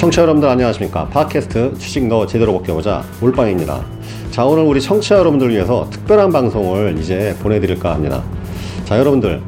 청취자 0.00 0.22
여러분들 0.22 0.48
안녕하십니까 0.48 1.08
팟캐스트 1.08 1.74
주식 1.76 2.06
너 2.06 2.26
제대로 2.26 2.54
벗겨보자 2.54 3.04
몰빵입니다 3.20 3.84
자 4.30 4.46
오늘 4.46 4.62
우리 4.62 4.80
청취자 4.80 5.18
여러분들 5.18 5.50
위해서 5.50 5.90
특별한 5.90 6.32
방송을 6.32 6.96
이제 6.98 7.36
보내드릴까 7.42 7.92
합니다 7.92 8.24
자 8.86 8.98
여러분들 8.98 9.42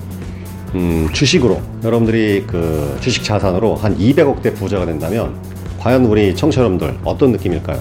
음, 0.75 1.09
주식으로 1.11 1.59
여러분들이 1.83 2.45
그 2.47 2.99
주식 3.01 3.25
자산으로 3.25 3.77
한 3.77 3.97
200억대 3.97 4.55
부자가 4.55 4.85
된다면 4.85 5.35
과연 5.81 6.05
우리 6.05 6.37
청취자 6.37 6.61
여러분들 6.61 6.99
어떤 7.03 7.33
느낌일까요? 7.33 7.81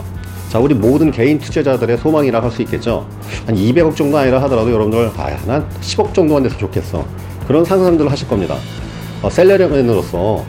자, 0.49 0.59
우리 0.59 0.73
모든 0.73 1.11
개인 1.11 1.39
투자자들의 1.39 1.97
소망이라 1.97 2.41
할 2.41 2.51
수 2.51 2.61
있겠죠. 2.61 3.07
한 3.45 3.55
200억 3.55 3.95
정도 3.95 4.17
아니라 4.17 4.41
하더라도 4.43 4.69
여러분들 4.69 5.11
아, 5.15 5.29
난 5.45 5.65
10억 5.81 6.13
정도만 6.13 6.43
돼서 6.43 6.57
좋겠어. 6.57 7.05
그런 7.47 7.63
상상들을 7.63 8.11
하실 8.11 8.27
겁니다. 8.27 8.57
어, 9.21 9.29
셀러리맨으로서 9.29 10.43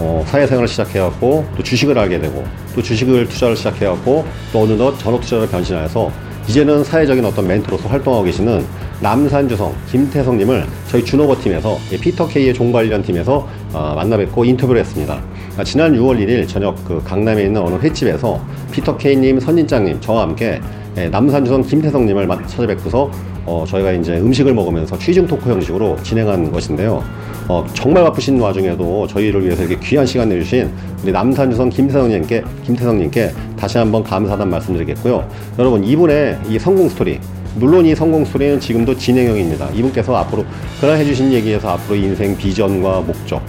어, 0.00 0.24
사회생활을 0.26 0.68
시작해갖고 0.68 1.44
또 1.56 1.62
주식을 1.62 1.98
알게 1.98 2.20
되고 2.20 2.44
또 2.74 2.82
주식을 2.82 3.28
투자를 3.28 3.56
시작해갖고 3.56 4.24
또 4.52 4.60
어느덧 4.62 4.96
전업 4.98 5.20
투자를 5.22 5.48
변신해서 5.48 6.10
이제는 6.48 6.82
사회적인 6.84 7.24
어떤 7.24 7.46
멘토로서 7.46 7.88
활동하고 7.88 8.24
계시는 8.24 8.64
남산주성 9.00 9.72
김태성님을 9.90 10.66
저희 10.88 11.04
준오버 11.04 11.36
팀에서 11.40 11.78
예, 11.92 11.96
피터 11.98 12.26
K의 12.28 12.52
종 12.54 12.72
관련 12.72 13.02
팀에서 13.02 13.46
어, 13.72 13.92
만나 13.94 14.16
뵙고 14.16 14.44
인터뷰를 14.44 14.80
했습니다. 14.80 15.20
아, 15.56 15.64
지난 15.64 15.92
6월 15.94 16.18
1일 16.18 16.48
저녁 16.48 16.82
그 16.84 17.02
강남에 17.04 17.42
있는 17.44 17.60
어느 17.62 17.74
횟집에서 17.76 18.40
피터 18.72 18.96
K님, 18.96 19.38
선진장님 19.40 20.00
저와 20.00 20.22
함께 20.22 20.60
예, 20.96 21.08
남산주성 21.08 21.62
김태성님을 21.62 22.26
마- 22.26 22.44
찾아뵙고서 22.46 23.10
어, 23.44 23.64
저희가 23.68 23.92
이제 23.92 24.16
음식을 24.18 24.52
먹으면서 24.54 24.98
취중 24.98 25.26
토크 25.26 25.48
형식으로 25.50 25.96
진행한 26.02 26.50
것인데요. 26.50 27.02
어, 27.48 27.66
정말 27.72 28.04
바쁘신 28.04 28.38
와중에도 28.40 29.06
저희를 29.06 29.44
위해서 29.44 29.64
이렇게 29.64 29.78
귀한 29.88 30.04
시간 30.04 30.28
내주신 30.28 30.70
우리 31.02 31.12
남산주성 31.12 31.70
김태성님께, 31.70 32.44
김태성님께 32.64 33.32
다시 33.58 33.78
한번 33.78 34.04
감사하다는 34.04 34.50
말씀드리겠고요. 34.50 35.26
여러분, 35.58 35.82
이분의 35.82 36.38
이 36.48 36.58
성공 36.58 36.88
스토리, 36.88 37.18
물론 37.56 37.86
이 37.86 37.94
성공 37.94 38.24
스토리는 38.24 38.60
지금도 38.60 38.96
진행형입니다. 38.96 39.70
이분께서 39.70 40.14
앞으로, 40.16 40.44
그날 40.80 40.98
해주신 40.98 41.32
얘기에서 41.32 41.70
앞으로 41.70 41.96
인생 41.96 42.36
비전과 42.36 43.00
목적, 43.00 43.42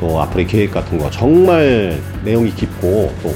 또 0.00 0.20
앞으로의 0.22 0.46
계획 0.46 0.70
같은 0.72 0.98
거 0.98 1.10
정말 1.10 2.00
내용이 2.24 2.50
깊고 2.54 3.12
또 3.22 3.32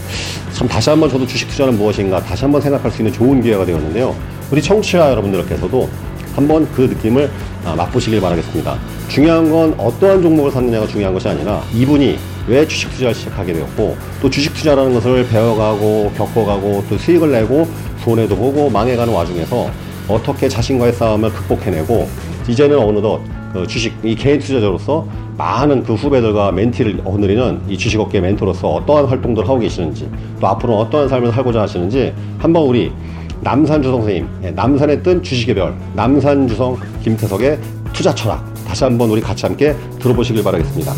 참 0.57 0.67
다시 0.67 0.89
한번 0.89 1.11
저도 1.11 1.27
주식 1.27 1.49
투자는 1.51 1.77
무엇인가 1.77 2.19
다시 2.19 2.45
한번 2.45 2.63
생각할 2.63 2.91
수 2.91 3.03
있는 3.03 3.13
좋은 3.13 3.43
기회가 3.43 3.67
되었는데요. 3.67 4.17
우리 4.51 4.63
청취자 4.63 5.11
여러분들께서도 5.11 5.87
한번 6.35 6.67
그 6.73 6.81
느낌을 6.81 7.31
아, 7.67 7.75
맛보시길 7.75 8.23
바라겠습니다. 8.23 8.79
중요한 9.09 9.51
건 9.51 9.75
어떠한 9.79 10.23
종목을 10.23 10.51
샀느냐가 10.51 10.87
중요한 10.87 11.15
것이 11.15 11.29
아니라 11.29 11.63
이분이 11.73 12.19
왜 12.49 12.67
주식 12.67 12.91
투자를 12.91 13.15
시작하게 13.15 13.55
되었고 13.55 13.97
또 14.21 14.31
주식 14.31 14.55
투자라는 14.55 14.95
것을 14.95 15.27
배워가고 15.29 16.13
겪어가고 16.17 16.85
또 16.89 16.99
수익을 16.99 17.33
내고 17.33 17.67
손해도 18.05 18.37
보고 18.37 18.71
망해가는 18.71 19.13
와중에서 19.13 19.71
어떻게 20.09 20.49
자신과의 20.49 20.93
싸움을 20.93 21.31
극복해내고 21.31 22.09
이제는 22.49 22.79
어느덧 22.79 23.21
그 23.53 23.67
주식 23.67 23.95
이 24.05 24.15
개인 24.15 24.39
투자자로서 24.39 25.07
많은 25.37 25.83
그 25.83 25.95
후배들과 25.95 26.53
멘티를 26.53 27.03
거느리는 27.03 27.61
이 27.69 27.77
주식업계 27.77 28.21
멘토로서 28.21 28.69
어떠한 28.69 29.07
활동들을 29.07 29.49
하고 29.49 29.59
계시는지 29.59 30.09
또 30.41 30.47
앞으로 30.47 30.79
어떠한 30.79 31.09
삶을 31.09 31.33
살고자 31.33 31.63
하시는지 31.63 32.13
한번 32.39 32.65
우리 32.65 32.93
남산주성 33.41 34.01
선생님 34.01 34.29
예, 34.45 34.51
남산에 34.51 35.03
뜬 35.03 35.23
주식의 35.23 35.55
별 35.55 35.75
남산주성 35.95 36.79
김태석의 37.03 37.59
투자 37.93 38.15
철학 38.15 38.56
다시 38.77 38.85
한번 38.85 39.09
우리 39.09 39.23
같이 39.23 39.47
함께 39.47 39.75
들어보시길 40.01 40.45
바라겠습니다. 40.45 40.93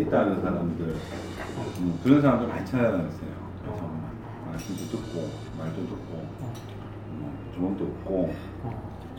있다는 0.00 0.40
사람들 0.40 0.86
음, 0.86 2.00
그런 2.02 2.22
사람들 2.22 2.48
많이 2.48 2.64
찾아다녔어요. 2.64 3.28
그래서 3.62 3.90
말씀도 4.46 4.84
듣고 4.86 5.28
말도 5.58 5.82
듣고 5.82 6.26
뭐, 7.10 7.30
조언도 7.54 7.84
얻고 7.84 8.34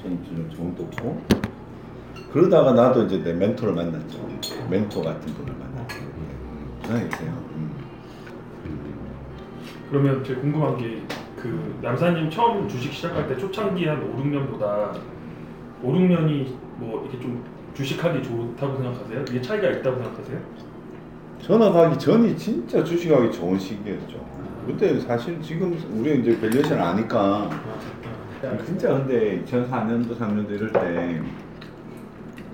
저는 0.02 0.24
좀 0.25 0.50
조언도 0.50 0.84
얻고 0.85 1.59
그러다가 2.31 2.74
나도 2.74 3.03
이제 3.03 3.18
내 3.24 3.34
멘토를 3.34 3.74
만났죠. 3.74 4.18
멘토 4.69 5.02
같은 5.02 5.34
분을 5.34 5.53
만났죠. 5.53 5.96
부산이세요. 6.81 7.30
음. 7.56 7.72
그러면 9.90 10.24
제가 10.24 10.41
궁금한 10.41 10.78
게 10.78 11.02
그 11.41 11.79
남사님 11.81 12.29
처음 12.29 12.68
주식 12.68 12.91
시작할 12.94 13.28
때 13.28 13.38
초창기 13.38 13.85
한 13.85 14.02
5, 14.03 14.18
6년보다 14.18 14.91
5, 15.81 15.91
6년이 15.94 16.47
뭐 16.78 17.02
이렇게 17.03 17.19
좀 17.19 17.41
주식하기 17.74 18.22
좋다고 18.24 18.75
생각하세요? 18.75 19.22
이게 19.29 19.41
차이가 19.41 19.69
있다고 19.69 20.03
생각하세요? 20.03 20.38
전화 21.41 21.72
가기 21.72 21.97
전이 21.97 22.35
진짜 22.38 22.84
주식하기 22.84 23.31
좋은 23.31 23.58
시기였죠. 23.58 24.19
그때 24.68 25.00
사실 25.00 25.41
지금 25.41 25.79
우리 25.94 26.19
이제 26.19 26.38
valuation 26.40 26.78
아니까 26.79 27.50
진짜 28.66 28.90
근데 28.90 29.41
2004년도 29.46 30.18
3년도 30.18 30.52
이럴 30.52 30.72
때 30.74 31.22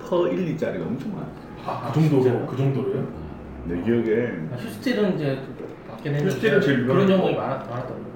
PER 0.08 0.28
1, 0.28 0.56
2짜리가 0.56 0.86
엄청 0.86 1.12
많아요. 1.12 1.28
아, 1.66 1.90
그 1.92 2.00
정도로 2.00 2.46
그 2.46 2.56
정도로요? 2.56 3.06
내 3.64 3.82
기억에 3.82 4.30
휴스틸은 4.56 5.16
이제 5.16 5.38
맞긴 5.88 6.14
했는데 6.14 6.26
휴스틸은 6.26 6.60
제일 6.60 6.86
그런 6.86 7.02
유명한 7.02 7.34
거. 7.34 7.40
많았, 7.40 7.68
많았던 7.68 8.06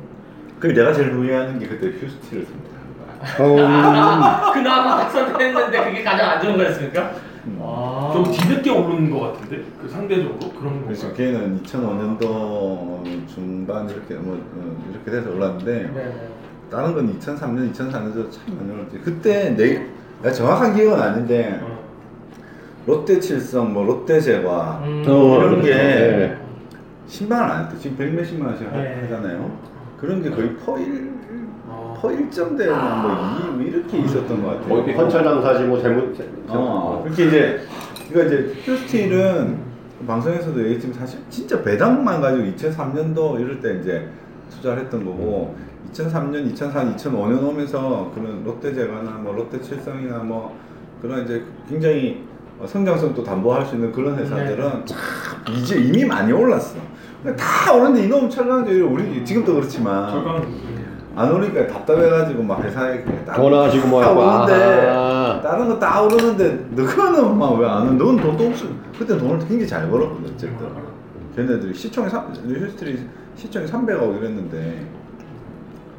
그 0.61 0.67
내가 0.69 0.93
제일 0.93 1.12
후회하는 1.12 1.59
게 1.59 1.67
그때 1.67 1.89
휴스틸을 1.89 2.47
선택한 2.47 2.81
거야. 2.97 3.37
거 4.45 4.53
그나마 4.53 5.09
선택했는데 5.09 5.84
그게 5.84 6.03
가장 6.05 6.31
안 6.31 6.41
좋은 6.41 6.56
거였습니까? 6.56 7.11
음. 7.47 7.59
아. 7.61 8.11
좀 8.12 8.25
뒤늦게 8.31 8.71
오르는 8.71 9.11
것 9.11 9.21
같은데 9.33 9.65
그 9.81 9.89
상대적으로 9.89 10.39
그런 10.53 10.84
그래서 10.84 11.09
건가요? 11.09 11.33
걔는 11.33 11.62
2005년도 11.62 13.27
중반 13.28 13.89
이렇게 13.89 14.15
뭐 14.15 14.34
어, 14.37 14.84
이렇게 14.91 15.11
돼서 15.11 15.31
올랐는데 15.34 15.91
네네. 15.93 16.28
다른 16.71 16.95
건 16.95 17.19
2003년, 17.19 17.72
2004년도 17.72 18.31
참 18.31 18.57
많이 18.59 18.71
올랐지. 18.71 19.01
그때 19.03 19.51
내 19.57 19.87
내가 20.22 20.33
정확한 20.33 20.77
기억은 20.77 21.01
아닌데 21.01 21.59
어. 21.62 21.70
롯데 22.91 23.21
칠성, 23.21 23.73
뭐 23.73 23.84
롯데 23.84 24.21
제과 24.21 24.83
음. 24.84 25.05
어, 25.06 25.39
이런 25.39 25.62
게 25.62 25.75
네. 25.75 26.37
10만 27.09 27.33
원안 27.41 27.65
했대. 27.65 27.78
지금 27.78 27.97
100 27.97 28.15
몇십만 28.15 28.49
원씩 28.49 28.67
하- 28.73 28.77
네. 28.77 29.01
하잖아요. 29.03 29.51
그런 30.01 30.23
게 30.23 30.31
거의 30.31 30.51
퍼1 30.65 31.11
어. 31.69 31.99
퍼 32.01 32.09
1점대나 32.09 33.03
뭐 33.03 33.61
2, 33.61 33.65
이렇게 33.69 33.99
있었던 33.99 34.43
것 34.43 34.49
같아요. 34.49 34.69
뭐 34.69 34.78
이렇게 34.78 34.95
현찰 34.95 35.23
장사지 35.23 35.65
뭐 35.65 35.81
재무 35.81 36.12
어, 36.49 37.01
그렇게 37.05 37.27
이제 37.27 37.61
이거 38.11 38.25
이제 38.25 38.55
휴스틸은 38.65 39.71
방송에서도 40.07 40.59
얘기했지만 40.62 40.99
사실 40.99 41.21
진짜 41.28 41.62
배당만 41.62 42.21
가지고 42.21 42.45
2003년도 42.57 43.41
이럴 43.41 43.61
때 43.61 43.78
이제 43.81 44.09
투자를 44.51 44.84
했던 44.84 45.05
거고 45.05 45.55
2003년, 45.93 46.53
2004년, 46.55 46.97
2005년 46.97 47.43
오면서 47.45 48.11
그런 48.15 48.43
롯데제과나 48.45 49.11
뭐 49.22 49.34
롯데칠성이나 49.34 50.19
뭐 50.19 50.57
그런 51.03 51.25
이제 51.25 51.43
굉장히 51.69 52.25
어, 52.25 52.40
성장성도 52.66 53.22
담보할 53.25 53.65
수 53.65 53.75
있는 53.75 53.91
그런 53.93 54.16
회사들은 54.19 54.87
참 54.87 54.98
이제 55.54 55.76
이미 55.76 56.04
많이 56.04 56.32
올랐어. 56.32 56.76
다 57.37 57.72
오르는데 57.72 58.04
이놈 58.04 58.28
철강제 58.31 58.81
우리 58.81 59.25
지금도 59.25 59.54
그렇지만 59.54 60.43
안 61.16 61.31
오르니까 61.32 61.66
답답해가지고 61.66 62.43
막 62.43 62.62
회사에 62.62 63.04
전화하시고 63.34 63.88
뭐다 63.88 64.09
하고, 64.10 64.21
오르는데 64.21 64.88
아. 64.91 65.41
다른 65.43 65.69
거 65.69 65.78
다 65.78 66.03
오르는데 66.03 66.66
너는 66.76 67.38
막 67.38 67.59
왜 67.59 67.66
안 67.66 67.88
오? 67.88 67.93
넌 67.93 68.16
돈도 68.16 68.47
없어. 68.47 68.66
그때 68.98 69.19
돈을 69.19 69.38
굉장히 69.41 69.66
잘 69.66 69.88
벌었거든 69.91 70.25
어쨌든. 70.34 70.69
걔네들이 71.37 71.74
시총이 71.74 72.09
삼 72.09 72.33
휴스트리 72.33 72.98
시총이 73.36 73.66
300억 73.66 74.18
이랬는데 74.18 74.86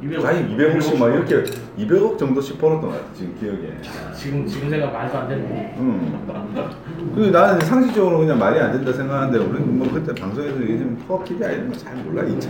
200억. 0.02 0.24
아니 0.24 0.56
250막 0.56 0.98
뭐 0.98 1.08
이렇게 1.10 1.44
200억 1.78 2.18
정도씩 2.18 2.58
벌었던 2.58 2.90
것 2.90 2.96
같아 2.96 3.04
지금 3.14 3.34
기억에. 3.38 3.72
지금 4.16 4.46
지금 4.46 4.68
생각 4.70 4.92
말도 4.92 5.18
안 5.18 5.28
되네. 5.28 5.76
응. 5.78 7.12
그 7.14 7.20
나는 7.30 7.60
상식적으로 7.60 8.18
그냥 8.18 8.38
말이 8.38 8.58
안 8.58 8.72
된다 8.72 8.92
생각하는데 8.92 9.38
우리 9.38 9.60
뭐 9.60 9.88
그때 9.92 10.12
방송에서 10.20 10.60
얘기하면 10.60 10.96
퍼 11.06 11.22
PBI 11.22 11.54
이런 11.54 11.72
거잘 11.72 11.94
몰라 11.96 12.24
이제. 12.24 12.48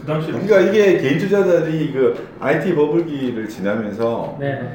그 0.00 0.06
당시에 0.06 0.32
그러니까 0.32 0.60
이게 0.60 0.98
개인 0.98 1.18
투자자들이 1.18 1.92
그 1.92 2.28
IT 2.40 2.74
버블기를 2.74 3.48
지나면서 3.48 4.36
네네. 4.40 4.74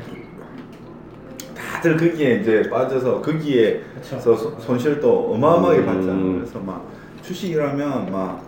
다들 1.56 1.98
거기에 1.98 2.36
이제 2.36 2.70
빠져서 2.70 3.22
거기에 3.22 3.82
그쵸. 3.96 4.20
서 4.20 4.36
손- 4.36 4.60
손실도 4.60 5.34
어마어마하게 5.34 5.80
음. 5.80 5.86
받잖아. 5.86 6.34
그래서 6.40 6.60
막 6.60 6.86
주식이라면 7.24 8.12
막 8.12 8.42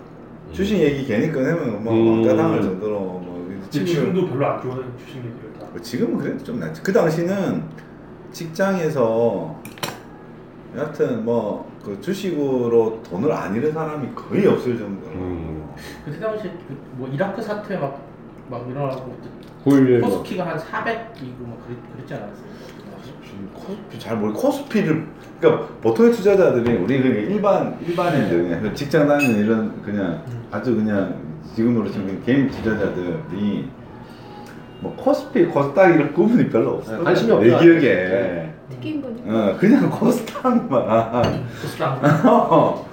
주식 0.53 0.77
얘기 0.79 1.05
괜히 1.05 1.31
꺼내면 1.31 1.83
뭐 1.83 1.93
음. 1.93 2.23
왕따당할 2.23 2.61
정도로 2.61 2.97
뭐 2.99 3.28
근데 3.71 3.85
지금도 3.85 4.27
별로 4.29 4.47
안 4.47 4.61
좋아하는 4.61 4.97
주식 4.97 5.17
얘기를 5.17 5.53
다뭐 5.59 5.79
지금은 5.81 6.17
그래도 6.17 6.43
좀 6.43 6.59
낫지. 6.59 6.81
그 6.81 6.91
당시는 6.91 7.63
직장에서 8.31 9.61
여하튼 10.75 11.25
뭐 11.25 11.69
그 11.83 11.99
주식으로 12.01 13.01
돈을 13.03 13.31
안 13.31 13.55
잃은 13.55 13.71
사람이 13.71 14.09
거의 14.13 14.45
없을 14.47 14.77
정도로. 14.77 15.11
음. 15.13 15.69
그때 16.05 16.19
당시 16.19 16.51
그뭐 16.97 17.07
이라크 17.07 17.41
사태 17.41 17.77
막, 17.77 18.01
막 18.49 18.67
일어나고 18.69 19.17
굴 19.63 20.01
코스피가 20.01 20.45
한 20.47 20.57
400이고 20.57 21.47
막 21.47 21.65
그랬, 21.65 21.77
그랬지 21.93 22.13
않았어요? 22.13 22.49
코스피 23.53 23.99
잘 23.99 24.17
모르 24.17 24.33
코스피를 24.33 25.07
그러니까 25.39 25.67
보통의 25.81 26.11
투자자들이 26.11 26.77
우리 26.77 27.01
그냥 27.01 27.17
일반 27.31 27.79
일반인들 27.81 28.59
그냥 28.59 28.75
직장 28.75 29.07
다니는 29.07 29.39
이런 29.39 29.81
그냥 29.81 30.23
아주 30.51 30.75
그냥 30.75 31.15
지금으로 31.59 31.91
치면 31.91 32.23
개인 32.23 32.49
투자자들이 32.49 33.67
뭐 34.79 34.95
코스피 34.95 35.43
코스닥 35.45 35.93
이런 35.93 36.13
구분이 36.13 36.49
별로 36.49 36.75
없어. 36.75 36.97
네, 36.97 37.03
관심이 37.03 37.31
없죠. 37.31 37.49
내 37.49 37.59
기억에. 37.59 38.53
특이인 38.69 39.01
거니까. 39.01 39.33
어 39.51 39.57
그냥 39.57 39.89
코스닥만 39.89 41.43
코스닥 41.61 42.01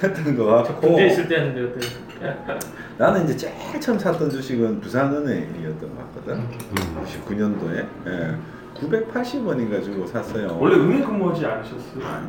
찾던 0.00 0.36
거 0.36 0.44
같고. 0.44 0.80
군대 0.80 1.06
있을 1.06 1.26
때였는데 1.26 1.72
그때 1.72 1.88
나는 2.96 3.24
이제 3.24 3.36
제일 3.36 3.80
처음 3.80 3.98
샀던 3.98 4.30
주식은 4.30 4.80
부산은행이었던 4.80 5.80
것 5.80 6.14
같거든. 6.14 6.34
음. 6.36 7.04
99년도에 7.04 7.86
예. 8.06 8.36
980원인가 8.80 9.82
주고 9.82 10.06
샀어요. 10.06 10.56
원래 10.60 10.76
은행 10.76 11.04
근무하지 11.04 11.44
않으셨어요? 11.44 12.04
아니, 12.06 12.26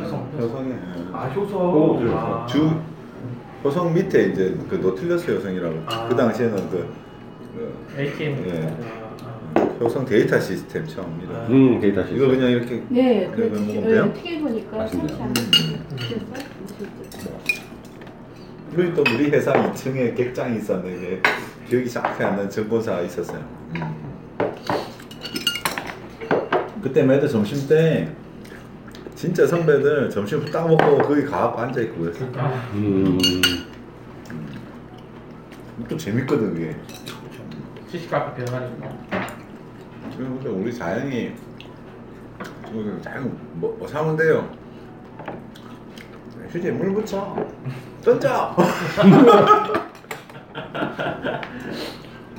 효성, 0.00 0.28
효성에 0.38 0.70
예. 0.70 0.78
아 1.12 1.26
효성. 1.26 1.60
오, 1.74 2.00
네. 2.04 2.12
아. 2.14 2.46
주 2.48 2.70
효성 3.66 3.92
밑에 3.94 4.28
이제 4.28 4.56
그 4.68 4.76
노틸러스 4.76 5.28
효성이라고 5.28 5.82
아. 5.86 6.08
그 6.08 6.14
당시에는 6.14 6.56
그, 6.70 6.88
그 7.56 8.00
ATM 8.00 8.48
예. 8.48 8.76
아, 9.54 9.60
효성 9.80 10.04
데이터 10.06 10.38
시스템 10.38 10.86
처음 10.86 11.20
이런 11.20 11.36
아. 11.36 11.46
음 11.48 11.80
데이터 11.80 12.02
시스템. 12.04 12.16
이거 12.22 12.28
그냥 12.28 12.50
이렇게 12.50 12.82
네, 12.88 13.28
그래, 13.34 13.48
그렇지. 13.48 13.66
먹으면 13.66 13.82
돼요? 13.88 14.12
네, 14.14 14.22
튀겨 14.22 14.40
보니까 14.44 14.76
맛있네요. 14.76 15.08
상치 15.08 15.22
안 15.22 15.32
됐어? 15.32 17.28
그리고 18.74 18.94
또 18.94 19.14
우리 19.14 19.30
회사 19.30 19.52
2층에 19.52 20.16
객장이 20.16 20.58
있었는데 20.58 21.22
기억이 21.68 21.90
정확히 21.90 22.22
안 22.22 22.36
나는 22.36 22.48
정보사가 22.50 23.00
있었어요. 23.02 23.44
음. 23.74 24.06
그때 26.82 27.02
매달 27.02 27.28
점심 27.28 27.66
때 27.66 28.08
진짜 29.16 29.46
선배들 29.46 30.10
점심 30.10 30.44
딱 30.52 30.68
먹고 30.68 30.98
거기 30.98 31.24
가갖고 31.24 31.58
앉아 31.58 31.80
있고 31.80 32.02
그랬어. 32.02 32.26
아, 32.36 32.70
음. 32.74 33.18
또 35.88 35.96
재밌거든 35.96 36.52
그게. 36.52 36.76
시식 37.88 38.10
카페 38.10 38.44
배워가니까 38.44 38.90
지금 40.10 40.34
근데 40.36 40.50
우리 40.50 40.74
자연이 40.74 41.32
지금 42.66 43.00
자연 43.02 43.34
뭐, 43.54 43.74
뭐 43.78 43.88
사면 43.88 44.16
돼요? 44.16 44.50
휴지에 46.50 46.72
물 46.72 46.90
묻혀 46.90 47.34
던져 48.04 48.54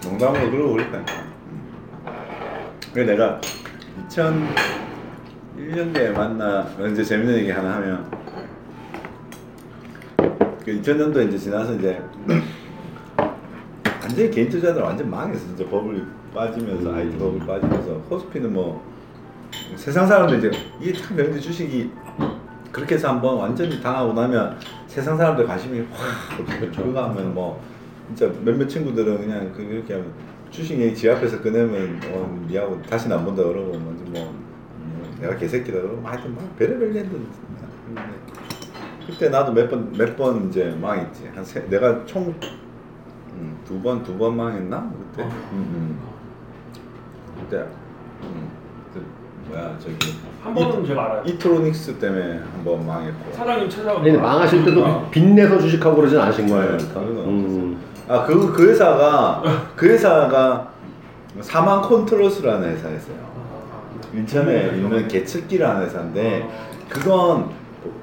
농담으로 0.03 0.51
그러고 0.51 0.73
그랬다니까 0.73 1.13
그래 2.94 3.06
내가 3.06 3.41
2001년도에 5.57 6.12
만나. 6.13 6.68
이제 6.92 7.04
재밌는 7.04 7.36
얘기 7.36 7.50
하나 7.50 7.75
하면. 7.75 8.09
그 10.63 10.81
2000년도 10.81 11.27
이제 11.27 11.38
지나서 11.38 11.75
이제 11.75 12.01
완전히 14.01 14.30
개인 14.30 14.50
투자들 14.50 14.81
완전 14.81 15.09
망했어. 15.09 15.48
진짜 15.48 15.65
버블이 15.69 16.01
빠지면서 16.33 16.94
IT 16.94 17.18
버블 17.18 17.39
빠지면서. 17.48 17.95
코스피는 18.01 18.54
뭐 18.54 18.83
세상 19.75 20.06
사람들 20.06 20.38
이제 20.38 20.51
이게 20.80 20.94
참 20.94 21.18
명제 21.18 21.39
주식이 21.39 21.89
그렇게 22.71 22.95
해서 22.95 23.09
한번 23.09 23.38
완전히 23.38 23.81
당하고 23.81 24.13
나면 24.13 24.57
세상 24.88 25.18
사람들 25.18 25.48
관심이 25.48 25.86
확. 25.92 26.38
그거 26.75 27.04
하면 27.06 27.33
뭐 27.33 27.62
진짜 28.07 28.31
몇몇 28.44 28.68
친구들은 28.68 29.18
그냥 29.19 29.51
그 29.56 29.63
이렇게 29.63 29.94
하면 29.94 30.12
주식 30.51 30.80
얘기 30.80 30.95
지 30.95 31.09
앞에서 31.09 31.42
꺼내면 31.42 32.00
어, 32.12 32.45
니하고 32.48 32.81
다시는 32.83 33.18
안 33.18 33.25
본다 33.25 33.44
그러고 33.44 33.77
뭐 33.77 33.94
음, 34.15 34.46
내가 35.19 35.36
개새끼다 35.36 35.80
그러고 35.81 36.02
하여튼 36.06 36.36
막 36.36 36.58
별의별 36.58 36.92
근데 36.94 38.02
그때 39.08 39.30
나도 39.30 39.54
몇 39.54 39.69
번 39.69 39.92
몇 39.98 40.16
번 40.18 40.50
이제 40.50 40.75
망했지 40.80 41.30
한 41.34 41.44
세, 41.44 41.62
내가 41.69 42.06
총 42.06 42.34
음, 43.34 43.58
두번두번 43.66 44.36
망했나 44.36 44.92
그때 45.12 45.24
어. 45.24 45.30
음, 45.54 45.54
음. 45.54 46.00
그때 47.40 47.58
음, 48.24 48.50
그 48.94 49.06
뭐야 49.50 49.75
저기 49.80 49.96
한 50.44 50.54
번은 50.54 50.86
제가 50.86 51.06
알아요. 51.06 51.24
이트로닉스 51.25 51.98
때문에 52.00 52.38
한 52.40 52.64
번 52.64 52.86
망했고 52.86 53.31
사장님 53.34 53.69
찾아온 53.69 54.04
근데 54.04 54.18
망하실 54.19 54.66
때도 54.66 54.84
어. 54.86 55.08
빚내서 55.12 55.60
주식하고 55.60 55.96
그러진 55.98 56.19
않으신 56.19 56.48
거예요. 56.48 56.78
네, 56.78 56.86
그러니까. 56.94 57.02
음. 57.02 57.80
아그 58.10 58.54
그 58.54 58.69
회사가 58.69 59.44
그 59.75 59.88
회사가 59.88 60.72
사망 61.42 61.81
컨트롤스라는 61.81 62.69
회사였어요 62.69 63.26
인천에 64.18 64.72
있는 64.75 65.08
개측기라는 65.08 65.86
회사인데 65.86 66.48
그건 66.90 67.50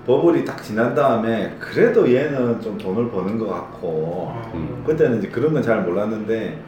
버블이 0.07 0.45
딱 0.45 0.63
지난 0.63 0.95
다음에 0.95 1.57
그래도 1.59 2.11
얘는 2.13 2.61
좀 2.61 2.79
돈을 2.79 3.11
버는 3.11 3.39
것 3.39 3.49
같고 3.49 4.33
음. 4.55 4.85
그때는 4.87 5.19
이제 5.19 5.29
그런 5.29 5.53
건 5.53 5.63
잘 5.63 5.83
몰랐는데 5.83 6.59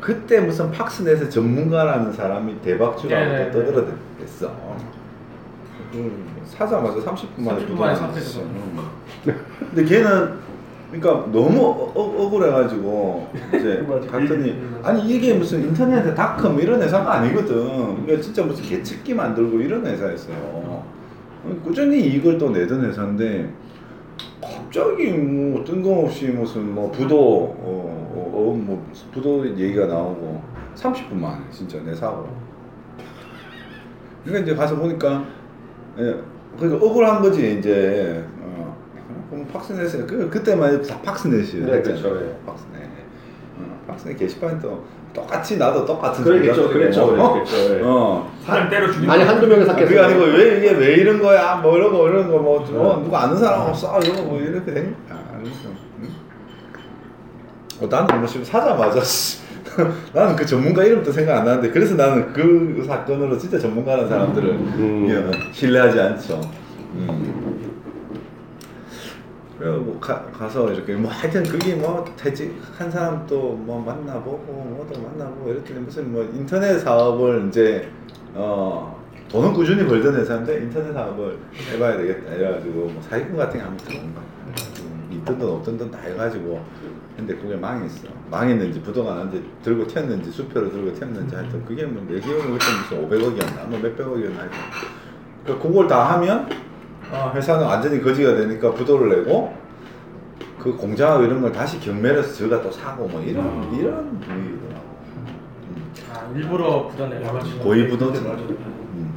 그때 0.00 0.40
무슨 0.40 0.70
팍스넷의 0.70 1.30
전문가라는 1.30 2.12
사람이 2.12 2.60
대박주라고 2.62 3.24
네네네. 3.24 3.50
떠들어댔어. 3.50 4.52
음, 5.94 6.26
사자마자 6.44 6.98
30분 6.98 7.40
만에 7.40 7.60
30분 7.66 7.78
만에. 7.78 7.94
음. 8.42 8.78
근데 9.74 9.84
걔는 9.84 10.32
그러니까 10.90 11.30
너무 11.32 11.60
어, 11.60 11.92
어, 11.94 12.24
억울해가지고 12.26 13.28
이제. 13.48 13.84
갔더니 14.10 14.50
음. 14.50 14.80
아니 14.82 15.08
이게 15.08 15.34
무슨 15.34 15.62
인터넷에 15.62 16.14
닷컴 16.14 16.58
이런 16.60 16.80
회사가 16.80 17.14
아니거든. 17.14 18.04
이게 18.04 18.20
진짜 18.20 18.44
무슨 18.44 18.64
개측기 18.64 19.14
만들고 19.14 19.60
이런 19.60 19.84
회사였어요. 19.84 20.84
꾸준히 21.62 22.00
이익을 22.00 22.38
또 22.38 22.50
내던 22.50 22.84
회사인데 22.84 23.52
갑자기 24.42 25.12
뭐 25.12 25.64
뜬금없이 25.64 26.28
무슨 26.28 26.74
뭐 26.74 26.90
부도 26.90 27.16
어, 27.16 28.12
어, 28.14 28.32
어, 28.34 28.56
뭐 28.56 28.86
부도 29.12 29.46
얘기가 29.46 29.86
나오고 29.86 30.42
30분 30.74 31.14
만에 31.14 31.40
진짜 31.50 31.78
내 31.82 31.94
사고. 31.94 32.28
그러니까 34.24 34.44
이제 34.44 34.56
가서 34.56 34.76
보니까 34.76 35.24
예, 35.98 36.16
그러니까 36.58 36.84
억울한 36.84 37.22
거지 37.22 37.58
이제 37.58 38.24
어, 38.40 38.65
그럼 39.30 39.46
팍스넷에 39.52 40.06
그 40.06 40.28
그때만 40.30 40.74
해도 40.74 40.82
다 40.82 41.00
팍스넷이에요. 41.02 41.66
네, 41.66 41.82
그렇죠, 41.82 42.08
예. 42.08 42.36
팍스넷. 42.46 42.82
어, 43.58 43.80
팍스넷 43.86 44.18
게시판이 44.18 44.60
또 44.60 44.84
똑같이 45.12 45.56
나도 45.56 45.84
똑같은 45.84 46.22
그랬겠죠, 46.22 46.62
소리 46.62 46.74
그랬죠, 46.74 47.04
어? 47.04 47.32
그랬겠죠. 47.32 47.78
예. 47.78 47.80
어. 47.82 48.30
사장 48.44 48.68
때려 48.68 48.90
죽이고. 48.92 49.10
아니 49.10 49.22
한두 49.22 49.46
명이 49.46 49.62
아, 49.62 49.66
샀겠어요. 49.66 49.88
그게 49.88 50.00
아니고 50.00 50.20
왜 50.36 50.58
이게 50.58 50.70
왜 50.72 50.94
이런 50.94 51.20
거야? 51.20 51.56
뭐 51.56 51.76
이런 51.76 51.92
거 51.92 52.08
이런 52.08 52.30
거뭐 52.30 52.60
어, 52.60 53.02
누가 53.02 53.22
아는 53.24 53.36
사람 53.36 53.62
없어? 53.62 53.98
이런 54.00 54.16
거뭐 54.16 54.40
이렇게 54.40 54.72
된 54.72 54.94
거야. 55.08 55.40
그래서, 55.40 55.68
응? 56.02 56.08
어, 57.82 57.86
나는 57.88 58.18
뭐 58.20 58.26
지금 58.26 58.44
사자마자 58.44 59.00
씨, 59.00 59.40
나는 60.12 60.36
그 60.36 60.44
전문가 60.44 60.84
이름도 60.84 61.10
생각 61.10 61.38
안 61.38 61.44
나는데 61.44 61.70
그래서 61.70 61.94
나는 61.94 62.32
그 62.32 62.84
사건으로 62.86 63.38
진짜 63.38 63.58
전문가라는 63.58 64.08
사람들을 64.08 64.50
음. 64.50 65.06
예, 65.08 65.52
신뢰하지 65.52 66.00
않죠. 66.00 66.40
음. 66.94 67.75
그리고 69.58 69.78
뭐 69.78 70.00
가, 70.00 70.22
가서 70.26 70.70
이렇게 70.72 70.94
뭐 70.94 71.10
하여튼 71.10 71.42
그게 71.44 71.74
뭐 71.74 72.04
퇴직한 72.16 72.90
사람도 72.90 73.52
뭐 73.52 73.80
만나보고 73.82 74.52
뭐도 74.52 75.00
만나보고 75.00 75.50
이랬더니 75.52 75.80
무슨 75.80 76.12
뭐 76.12 76.22
인터넷 76.34 76.78
사업을 76.78 77.46
이제 77.48 77.88
어 78.34 79.02
돈은 79.28 79.52
꾸준히 79.54 79.86
벌던 79.86 80.14
회사인데 80.14 80.58
인터넷 80.62 80.92
사업을 80.92 81.38
해봐야 81.72 81.96
되겠다 81.96 82.34
이래가지고 82.34 82.74
뭐 82.90 83.02
사기꾼 83.02 83.36
같은 83.36 83.58
게 83.58 83.64
한번 83.64 83.86
들어온 83.86 84.14
거야. 84.14 84.24
음, 84.80 85.08
있던 85.12 85.38
돈 85.38 85.50
없던 85.56 85.78
돈 85.78 85.90
다 85.90 85.98
해가지고 86.00 86.62
근데 87.16 87.34
그게 87.34 87.56
망했어. 87.56 88.08
망했는지 88.30 88.82
부도가 88.82 89.14
났는지 89.14 89.42
들고 89.62 89.86
튀었는지 89.86 90.30
수표를 90.30 90.70
들고 90.70 90.92
튀었는지 90.92 91.34
하여튼 91.34 91.64
그게 91.64 91.84
뭐내 91.86 92.20
기억에 92.20 92.42
그때 92.42 92.66
무슨 93.08 93.08
500억이었나? 93.08 93.66
뭐 93.68 93.78
몇백억이었나 93.78 94.40
하여튼. 94.40 94.58
그 95.46 95.58
그걸 95.58 95.86
다 95.88 96.12
하면 96.14 96.46
어, 97.16 97.32
회사는 97.34 97.64
완전히 97.66 98.00
거지가 98.02 98.34
되니까 98.36 98.72
부도를 98.72 99.16
내고 99.24 99.54
그 100.58 100.74
공장하고 100.76 101.24
이런 101.24 101.40
걸 101.40 101.52
다시 101.52 101.80
경매해서 101.80 102.32
저가 102.34 102.62
또 102.62 102.70
사고 102.70 103.06
뭐 103.08 103.22
이런 103.22 103.44
이런 103.74 104.20
분위기더라고. 104.20 104.86
음. 105.16 105.92
아 106.12 106.30
일부러 106.34 106.90
야, 107.24 107.32
맞지. 107.32 107.58
거의 107.60 107.88
부도지. 107.88 108.20
음. 108.20 109.14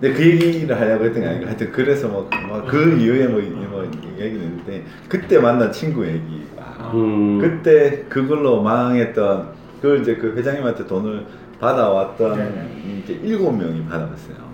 근데 0.00 0.14
그 0.14 0.24
얘기를 0.24 0.78
하려고 0.78 1.04
했던 1.04 1.22
게 1.22 1.28
아니고 1.28 1.46
하여튼 1.46 1.70
그래서 1.72 2.08
뭐그 2.08 2.98
이후에 2.98 3.28
뭐, 3.28 3.40
이- 3.40 3.50
뭐 3.50 3.84
얘기는 4.18 4.44
있는데 4.44 4.84
그때 5.08 5.38
만난 5.38 5.70
친구 5.70 6.04
얘기. 6.06 6.42
아, 6.58 6.90
음. 6.94 7.38
그때 7.40 8.04
그걸로 8.08 8.60
망했던 8.62 9.48
그걸 9.80 10.00
이제 10.00 10.16
그 10.16 10.34
회장님한테 10.36 10.86
돈을 10.86 11.24
받아왔던 11.60 12.36
네네. 12.36 13.02
이제 13.04 13.12
일곱 13.22 13.52
명이 13.52 13.84
받아왔어요. 13.84 14.51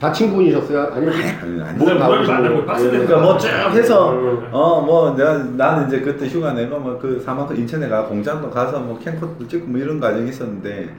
다 0.00 0.12
친구분이셨어요? 0.12 0.92
아니면 0.92 1.14
아니, 1.14 1.62
아니. 1.62 1.78
뭘 1.78 1.94
무덤이 1.94 1.98
가보시고? 1.98 2.32
만나고 2.32 2.66
빡세게 2.66 2.86
예. 2.94 2.98
그러니까 3.06 3.20
뭐 3.20 3.38
쭉 3.38 3.48
해서 3.48 4.12
음. 4.12 4.48
어뭐 4.52 5.16
내가 5.16 5.38
나는 5.56 5.88
이제 5.88 6.00
그때 6.00 6.26
휴가 6.28 6.52
내고 6.52 6.78
뭐그 6.78 7.20
사막도 7.24 7.54
인천에 7.54 7.88
가 7.88 8.04
공장도 8.04 8.48
가서 8.50 8.78
뭐 8.78 8.98
캠코도 8.98 9.48
찍고 9.48 9.66
뭐 9.68 9.80
이런 9.80 9.98
과정이 9.98 10.28
있었는데 10.28 10.94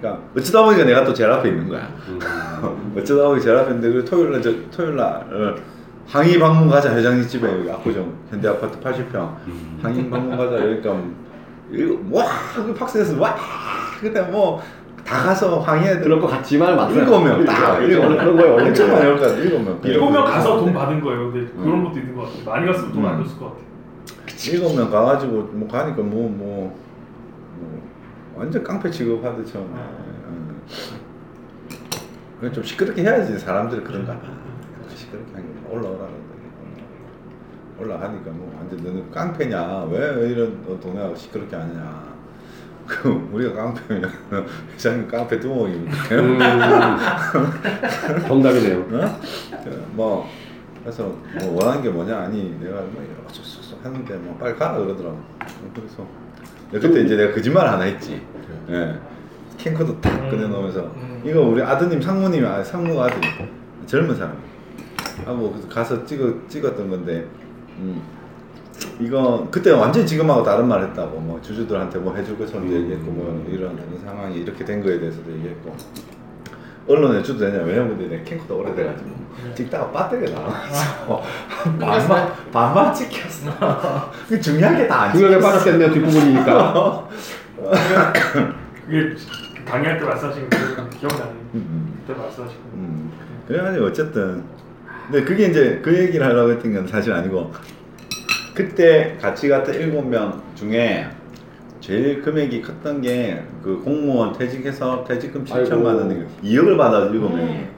그러니까 0.00 0.22
어쩌다 0.36 0.64
보니까 0.64 0.84
내가 0.84 1.02
또 1.04 1.12
제일 1.12 1.30
앞에 1.30 1.48
있는 1.48 1.68
거야. 1.68 1.88
음. 2.08 2.94
어쩌다 2.96 3.26
보니 3.28 3.40
제일 3.42 3.56
앞에 3.56 3.70
있는데 3.74 3.92
그 3.92 4.04
토요일 4.04 4.30
날 4.30 4.40
저, 4.42 4.50
토요일 4.70 4.94
날 4.96 5.04
어, 5.06 5.54
항의 6.06 6.38
방문 6.38 6.70
가자 6.70 6.94
회장님 6.94 7.26
집에 7.26 7.50
여기 7.50 7.68
압구정 7.70 8.12
현대 8.30 8.48
아파트 8.48 8.78
80평 8.80 9.14
음. 9.48 9.78
항의 9.82 10.08
방문 10.08 10.36
가자 10.36 10.50
그러니까 10.50 10.96
이거 11.72 11.98
와그 12.10 12.72
박스에서 12.74 13.20
와 13.20 13.34
그때 14.00 14.20
뭐 14.22 14.62
다 15.08 15.22
가서 15.22 15.60
항의해야 15.60 16.00
그럴 16.00 16.20
것 16.20 16.26
같지만 16.26 16.76
맞아요. 16.76 16.94
일곱 16.94 17.20
명 17.22 17.42
딱, 17.46 17.80
일곱 17.80 18.02
명. 18.02 18.08
명. 18.10 18.18
그런 18.18 18.36
거예요 18.36 18.52
원래. 18.52 18.68
엄청 18.68 18.92
많이 18.92 19.06
올까 19.08 19.26
일곱 19.28 19.58
명 19.62 19.80
일곱 19.82 20.10
명 20.10 20.24
가서 20.26 20.58
돈 20.58 20.74
받은 20.74 21.00
거예요. 21.00 21.32
근데 21.32 21.50
그런 21.52 21.78
음. 21.78 21.84
것도 21.84 21.98
있는 21.98 22.14
것 22.14 22.22
같아요. 22.24 22.44
많이 22.44 22.66
갔으면 22.66 22.92
돈안 22.92 23.18
음. 23.18 23.24
줬을 23.24 23.38
것 23.38 23.44
같아요. 23.46 23.64
일곱 24.52 24.76
명 24.76 24.90
가가지고 24.90 25.32
뭐 25.52 25.66
가니까 25.66 26.02
뭐뭐 26.02 26.78
완전 28.36 28.62
깡패 28.62 28.90
취급하듯 28.90 29.46
처음에 29.50 29.66
음. 29.66 30.60
그냥 32.38 32.52
좀 32.52 32.62
시끄럽게 32.62 33.02
해야지 33.02 33.38
사람들이 33.38 33.80
그런가 33.82 34.12
봐 34.12 34.28
시끄럽게 34.94 35.32
하니까 35.32 35.70
올라오라 35.70 35.98
그러더니 35.98 36.20
올라가니까 37.80 38.30
뭐 38.32 38.54
완전 38.58 38.84
너는 38.84 39.10
깡패냐 39.10 39.84
왜 39.90 40.28
이런 40.28 40.62
너 40.68 40.78
동네 40.78 41.00
가서 41.00 41.14
시끄럽게 41.16 41.56
하느냐 41.56 42.17
그 42.88 43.28
우리가 43.32 43.52
깡패면 43.52 44.10
회장님 44.72 45.08
깡패 45.08 45.38
두목입니까 45.38 46.14
음. 46.16 46.38
정답이네요. 48.26 48.78
어? 48.80 49.20
그, 49.62 49.86
뭐 49.92 50.26
그래서 50.82 51.14
뭐 51.38 51.56
원하는 51.56 51.82
게 51.82 51.90
뭐냐 51.90 52.16
아니 52.16 52.56
내가 52.58 52.80
뭐 52.80 53.04
어쩌저쩌 53.28 53.76
하는데 53.82 54.16
뭐 54.16 54.36
빨리 54.38 54.56
가라 54.56 54.78
그러더라고 54.78 55.20
그래서 55.74 56.06
그때 56.72 57.02
이제 57.02 57.14
내가 57.14 57.34
거짓말 57.34 57.68
하나 57.68 57.84
했지 57.84 58.22
예 58.70 58.98
캔커도 59.58 60.00
딱 60.00 60.10
음. 60.14 60.30
꺼내놓으면서 60.30 60.80
음. 60.96 61.22
이거 61.26 61.42
우리 61.42 61.60
아드님 61.60 62.00
상무님이 62.00 62.46
아 62.46 62.64
상무 62.64 62.98
아들 63.02 63.20
젊은 63.86 64.16
사람 64.16 64.34
그래서 65.24 65.68
가서 65.68 66.06
찍어 66.06 66.48
찍었던 66.48 66.88
건데 66.88 67.26
음 67.78 68.00
이거 69.00 69.46
그때 69.50 69.70
완전 69.70 70.02
히 70.02 70.06
지금하고 70.06 70.42
다른 70.42 70.66
말 70.68 70.82
했다고 70.82 71.20
뭐 71.20 71.40
주주들한테 71.42 71.98
뭐 71.98 72.14
해줄 72.14 72.38
것처럼 72.38 72.66
음. 72.66 72.72
얘기했고 72.72 73.10
뭐 73.10 73.46
이런 73.50 73.78
상황이 74.04 74.38
이렇게 74.38 74.64
된 74.64 74.82
거에 74.82 74.98
대해서도 74.98 75.32
얘기했고 75.32 75.76
언론에 76.88 77.22
주도 77.22 77.38
되냐 77.38 77.62
왜냐면 77.64 77.96
근데 77.96 78.16
내 78.16 78.22
캔커도 78.24 78.58
오래돼가지고 78.58 79.10
찍다가 79.54 80.08
배터리가 80.10 80.40
나와서 80.40 81.22
반만 81.78 82.32
반만 82.50 82.94
찍혔어 82.94 84.10
그 84.28 84.40
중요한 84.40 84.76
게 84.76 84.86
다안 84.86 85.12
중요하게 85.12 85.40
빠졌겠네요 85.40 85.92
뒷부분이니까. 85.92 87.08
그게 88.86 89.14
강의할 89.66 89.98
때 89.98 90.04
말씀하신 90.04 90.48
거 90.48 90.88
기억나요. 90.90 91.34
음, 91.54 91.98
그때 92.06 92.18
말씀하신 92.18 92.56
거. 92.56 92.62
음. 92.74 93.12
그래가지고 93.46 93.86
어쨌든 93.86 94.44
근데 95.10 95.24
그게 95.24 95.46
이제 95.46 95.80
그 95.82 95.96
얘기를 95.96 96.24
하려고 96.24 96.52
했던 96.52 96.72
건 96.72 96.86
사실 96.86 97.12
아니고 97.12 97.52
그때 98.58 99.16
같이 99.22 99.48
갔던 99.48 99.72
일곱 99.72 100.02
명 100.04 100.42
중에 100.56 101.06
제일 101.80 102.20
금액이 102.20 102.60
컸던 102.62 103.02
게 103.02 103.40
그 103.62 103.82
공무원 103.84 104.32
퇴직해서 104.32 105.04
퇴직금 105.04 105.44
7천만 105.44 105.86
아이고. 105.86 105.98
원이 105.98 106.24
2억을 106.42 106.78
받아 106.78 107.00
일곱 107.06 107.28
명이 107.28 107.52
음. 107.52 107.68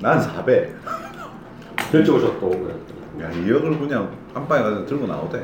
난 0.00 0.20
400. 0.20 0.76
결제 1.90 2.12
오셨고. 2.12 2.68
야 3.22 3.30
2억을 3.30 3.78
그냥 3.78 4.10
깜빵에 4.34 4.62
가서 4.62 4.86
들고 4.86 5.06
나오대. 5.06 5.42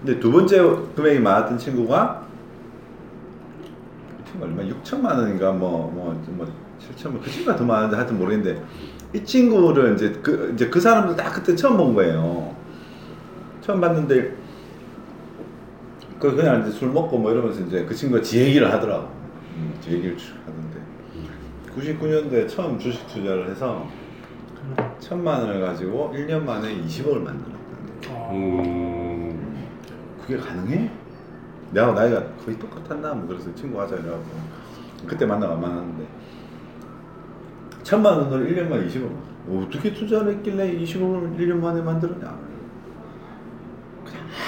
근데 0.00 0.18
두 0.18 0.32
번째 0.32 0.58
금액이 0.96 1.20
많았던 1.20 1.58
친구가 1.58 2.26
그 4.16 4.30
친구 4.30 4.44
얼마 4.46 4.62
6천만 4.62 5.18
원인가 5.18 5.52
뭐뭐 5.52 6.24
뭐 6.28 6.52
7천만 6.80 7.22
그 7.22 7.30
친구가 7.30 7.56
더 7.56 7.64
많은데 7.64 7.96
하여튼 7.96 8.18
모르겠는데 8.18 8.62
이 9.12 9.22
친구를 9.22 9.94
이제 9.94 10.18
그 10.22 10.52
이제 10.54 10.68
그 10.68 10.80
사람도 10.80 11.14
딱 11.14 11.32
그때 11.34 11.54
처음 11.54 11.76
본 11.76 11.94
거예요. 11.94 12.61
처음 13.62 13.80
봤는데 13.80 14.34
그 16.18 16.34
그냥 16.36 16.62
이제 16.62 16.70
술 16.70 16.90
먹고 16.90 17.16
뭐 17.16 17.30
이러면서 17.32 17.60
이제 17.62 17.84
그 17.84 17.94
친구가 17.94 18.22
지 18.22 18.40
얘기를 18.40 18.70
하더라고. 18.70 19.08
음, 19.56 19.74
지 19.80 19.92
얘기를 19.92 20.16
쭉 20.16 20.34
하던데 20.46 20.80
99년도에 21.76 22.48
처음 22.48 22.78
주식 22.78 23.06
투자를 23.06 23.50
해서 23.50 23.86
천만 24.98 25.40
원을 25.40 25.60
가지고 25.60 26.12
1년 26.14 26.44
만에 26.44 26.76
20억을 26.82 27.20
만들었다는데 27.20 28.08
음. 28.30 29.66
그게 30.20 30.36
가능해? 30.36 30.90
내가 31.72 31.92
나이가 31.92 32.24
거의 32.44 32.58
똑같았나? 32.58 33.14
뭐 33.14 33.28
그래서 33.28 33.54
친구 33.54 33.80
하자 33.80 33.96
이래갖고 33.96 34.24
그때 35.06 35.24
만나가 35.26 35.54
만났는데 35.54 36.06
천만 37.82 38.18
원을 38.18 38.52
1년 38.52 38.68
만에 38.68 38.86
20억 38.86 39.10
어떻게 39.64 39.92
투자를 39.92 40.34
했길래 40.34 40.78
20억을 40.78 41.36
1년 41.38 41.56
만에 41.56 41.80
만들었냐 41.80 42.51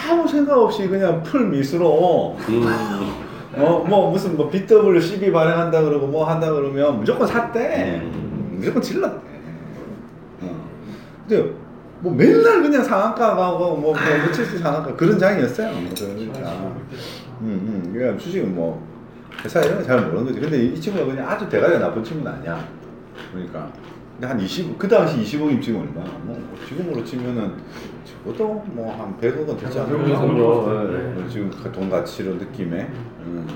아무 0.09 0.27
생각 0.27 0.59
없이 0.59 0.89
그냥 0.89 1.23
풀 1.23 1.47
미수로 1.49 2.37
음. 2.49 2.67
어, 3.57 3.85
뭐 3.89 4.11
무슨 4.11 4.37
뭐 4.37 4.51
BW12 4.51 5.33
발행한다 5.33 5.83
그러고 5.83 6.07
뭐 6.07 6.25
한다 6.25 6.53
그러면 6.53 6.99
무조건 6.99 7.27
샀대. 7.27 8.01
음. 8.03 8.57
무조건 8.59 8.83
질렀대. 8.83 9.17
어. 10.43 10.69
근데 11.29 11.51
뭐 12.01 12.13
맨날 12.13 12.63
그냥 12.63 12.83
상한가 12.83 13.37
가고 13.37 13.77
뭐, 13.77 13.93
뭐 13.93 13.95
며칠씩 13.95 14.59
상한가 14.59 14.95
그런 14.97 15.19
장이었어요. 15.19 15.71
그러니까. 15.95 16.51
음, 17.41 17.43
음. 17.43 17.91
그러니까 17.93 18.19
주식은 18.23 18.55
뭐 18.55 18.85
회사 19.45 19.61
이런 19.61 19.79
거 19.79 19.85
잘 19.85 20.01
모르는 20.01 20.27
거지. 20.27 20.41
근데 20.41 20.65
이 20.65 20.81
친구가 20.81 21.07
그냥 21.07 21.29
아주 21.29 21.49
대가리가 21.49 21.79
나쁜 21.79 22.03
친구는 22.03 22.33
아니야. 22.33 22.67
그러니까. 23.33 23.69
근데 24.15 24.27
한 24.29 24.41
20, 24.41 24.79
그 24.79 24.87
당시 24.87 25.17
20억이면 25.39 25.61
지금 25.61 25.81
얼마? 25.81 26.09
뭐 26.19 26.57
지금으로 26.69 27.05
치면은 27.05 27.57
적어도 28.05 28.63
뭐한 28.69 29.19
100억은 29.21 29.59
되지 29.59 29.81
않을까? 29.81 30.05
그 30.05 30.11
정도. 30.13 30.89
네. 30.91 31.21
어, 31.21 31.29
지금 31.29 31.51
그돈 31.51 31.91
가치로 31.91 32.35
느낌에 32.35 32.83
음, 33.25 33.47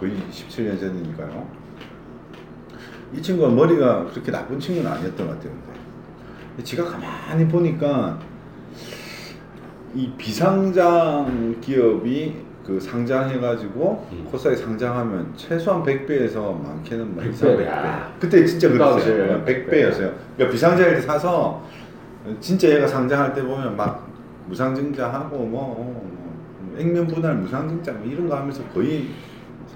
거의 0.00 0.14
17년 0.30 0.80
전이니까요. 0.80 1.46
이 3.12 3.20
친구가 3.20 3.50
머리가 3.50 4.06
그렇게 4.06 4.32
나쁜 4.32 4.58
친구는 4.58 4.90
아니었던 4.90 5.26
것 5.26 5.34
같아요. 5.34 5.52
근데 6.48 6.64
지가 6.64 6.84
가만히 6.84 7.46
보니까 7.46 8.18
이 9.94 10.10
비상장 10.16 11.56
기업이 11.60 12.43
그 12.66 12.80
상장해가지고 12.80 14.08
음. 14.12 14.28
코스닥에 14.30 14.56
상장하면 14.56 15.32
최소한 15.36 15.82
100배에서 15.82 16.60
많게는 16.62 17.14
뭐 17.14 17.22
100배. 17.24 17.30
이상 17.32 17.50
100배. 17.56 18.20
그때 18.20 18.44
진짜 18.46 18.68
그 18.68 18.78
그랬어요. 18.78 19.44
100배였어요. 19.44 20.12
그러니까 20.36 20.50
비상장일 20.50 20.94
때 20.96 21.00
사서 21.02 21.62
진짜 22.40 22.68
얘가 22.70 22.86
상장할 22.86 23.34
때 23.34 23.42
보면 23.42 23.76
막 23.76 24.08
무상증자하고 24.46 25.36
뭐, 25.36 25.74
뭐 25.74 26.74
액면 26.78 27.06
분할 27.06 27.34
무상증자 27.36 27.92
뭐 27.92 28.06
이런 28.06 28.28
거 28.28 28.36
하면서 28.36 28.62
거의 28.68 29.08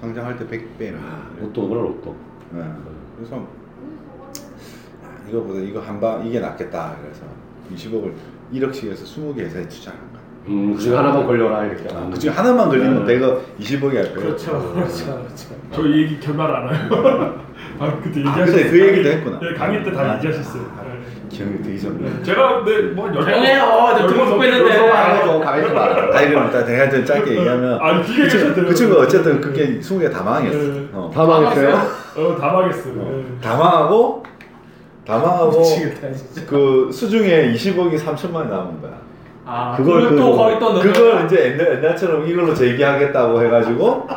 상장할 0.01 0.37
때 0.37 0.45
100배. 0.47 0.91
로또구나 1.39 1.81
로또. 1.81 2.15
네. 2.51 2.63
그래서 3.17 3.47
아, 5.03 5.29
이거보다 5.29 5.59
이거 5.59 5.79
한 5.79 5.99
방 5.99 6.25
이게 6.25 6.39
낫겠다. 6.39 6.95
그래서 7.01 7.23
20억을 7.71 8.13
1억씩 8.53 8.89
해서 8.89 9.05
20개 9.05 9.39
회사에 9.41 9.67
거야. 9.97 10.08
음, 10.49 10.73
그중 10.73 10.97
하나만 10.97 11.27
걸려라 11.27 11.63
이렇게. 11.63 11.83
그 12.11 12.17
중에 12.19 12.31
하나만 12.31 12.69
걸리면 12.69 13.05
네. 13.05 13.13
내가 13.13 13.37
20억이 13.59 13.95
할 13.95 14.03
거야. 14.15 14.25
그렇죠, 14.25 14.73
그렇죠, 14.73 15.05
그렇죠. 15.05 15.55
저 15.71 15.87
얘기 15.87 16.19
결말 16.19 16.51
안 16.55 16.73
해요. 16.73 17.35
아 17.79 17.93
그때 18.01 18.21
아, 18.25 18.31
얘기하셨어요. 18.31 18.55
그때 18.55 18.69
그 18.71 18.87
얘기도 18.87 19.09
했구나. 19.09 19.39
네, 19.39 19.53
강의 19.53 19.83
때다 19.83 20.01
아, 20.01 20.15
얘기하셨어요. 20.15 20.89
기억이 21.29 21.61
되게 21.61 21.77
좋네. 21.77 22.23
제가 22.23 22.63
근데 22.63 22.81
뭐한 22.93 23.15
열. 23.15 23.23
조용해요. 23.23 23.95
저 23.99 24.07
듣고 24.07 24.25
넘게 24.25 24.47
있는데. 24.47 24.89
가만히 24.89 25.39
가만히 25.39 25.63
좀 25.63 25.75
봐. 25.75 25.83
아 26.17 26.21
이거 26.23 26.43
일단 26.43 26.65
내가 26.65 26.89
좀 26.89 27.05
짧게 27.05 27.31
얘기하면 27.37 28.03
뒤에 28.03 28.23
그, 28.23 28.29
친구, 28.29 28.45
계셨대요. 28.45 28.65
그 28.65 28.73
친구가 28.73 29.01
어쨌든 29.03 29.39
그게 29.41 29.79
20개 29.79 30.11
다 30.11 30.23
망했어. 30.23 30.57
네. 30.57 30.89
어. 30.91 31.11
다 31.13 31.25
망했어요? 31.25 31.69
어다 32.17 32.51
망했어. 32.53 32.89
어. 32.89 32.93
네. 32.95 33.25
다 33.39 33.55
망하고 33.55 34.23
다 35.05 35.19
망하고. 35.19 35.61
그 36.47 36.89
수중에 36.91 37.53
20억이 37.53 37.99
3천만 37.99 38.33
원 38.35 38.49
남은 38.49 38.81
거야. 38.81 39.08
아, 39.51 39.75
그걸 39.75 40.03
그걸 40.03 40.15
또 40.17 40.31
그- 40.31 40.37
거기 40.37 40.59
또 40.59 40.73
넣는 40.73 40.93
그걸? 40.93 41.25
이제 41.25 41.51
옛날, 41.57 41.77
옛날처럼 41.77 42.27
이걸로 42.27 42.53
재기하겠다고 42.53 43.41
해가지고 43.43 44.07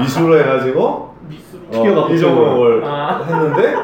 미수로 0.00 0.38
해가지고. 0.38 1.14
어, 1.72 2.08
이종목을 2.12 2.84
아. 2.84 3.24
했는데 3.26 3.74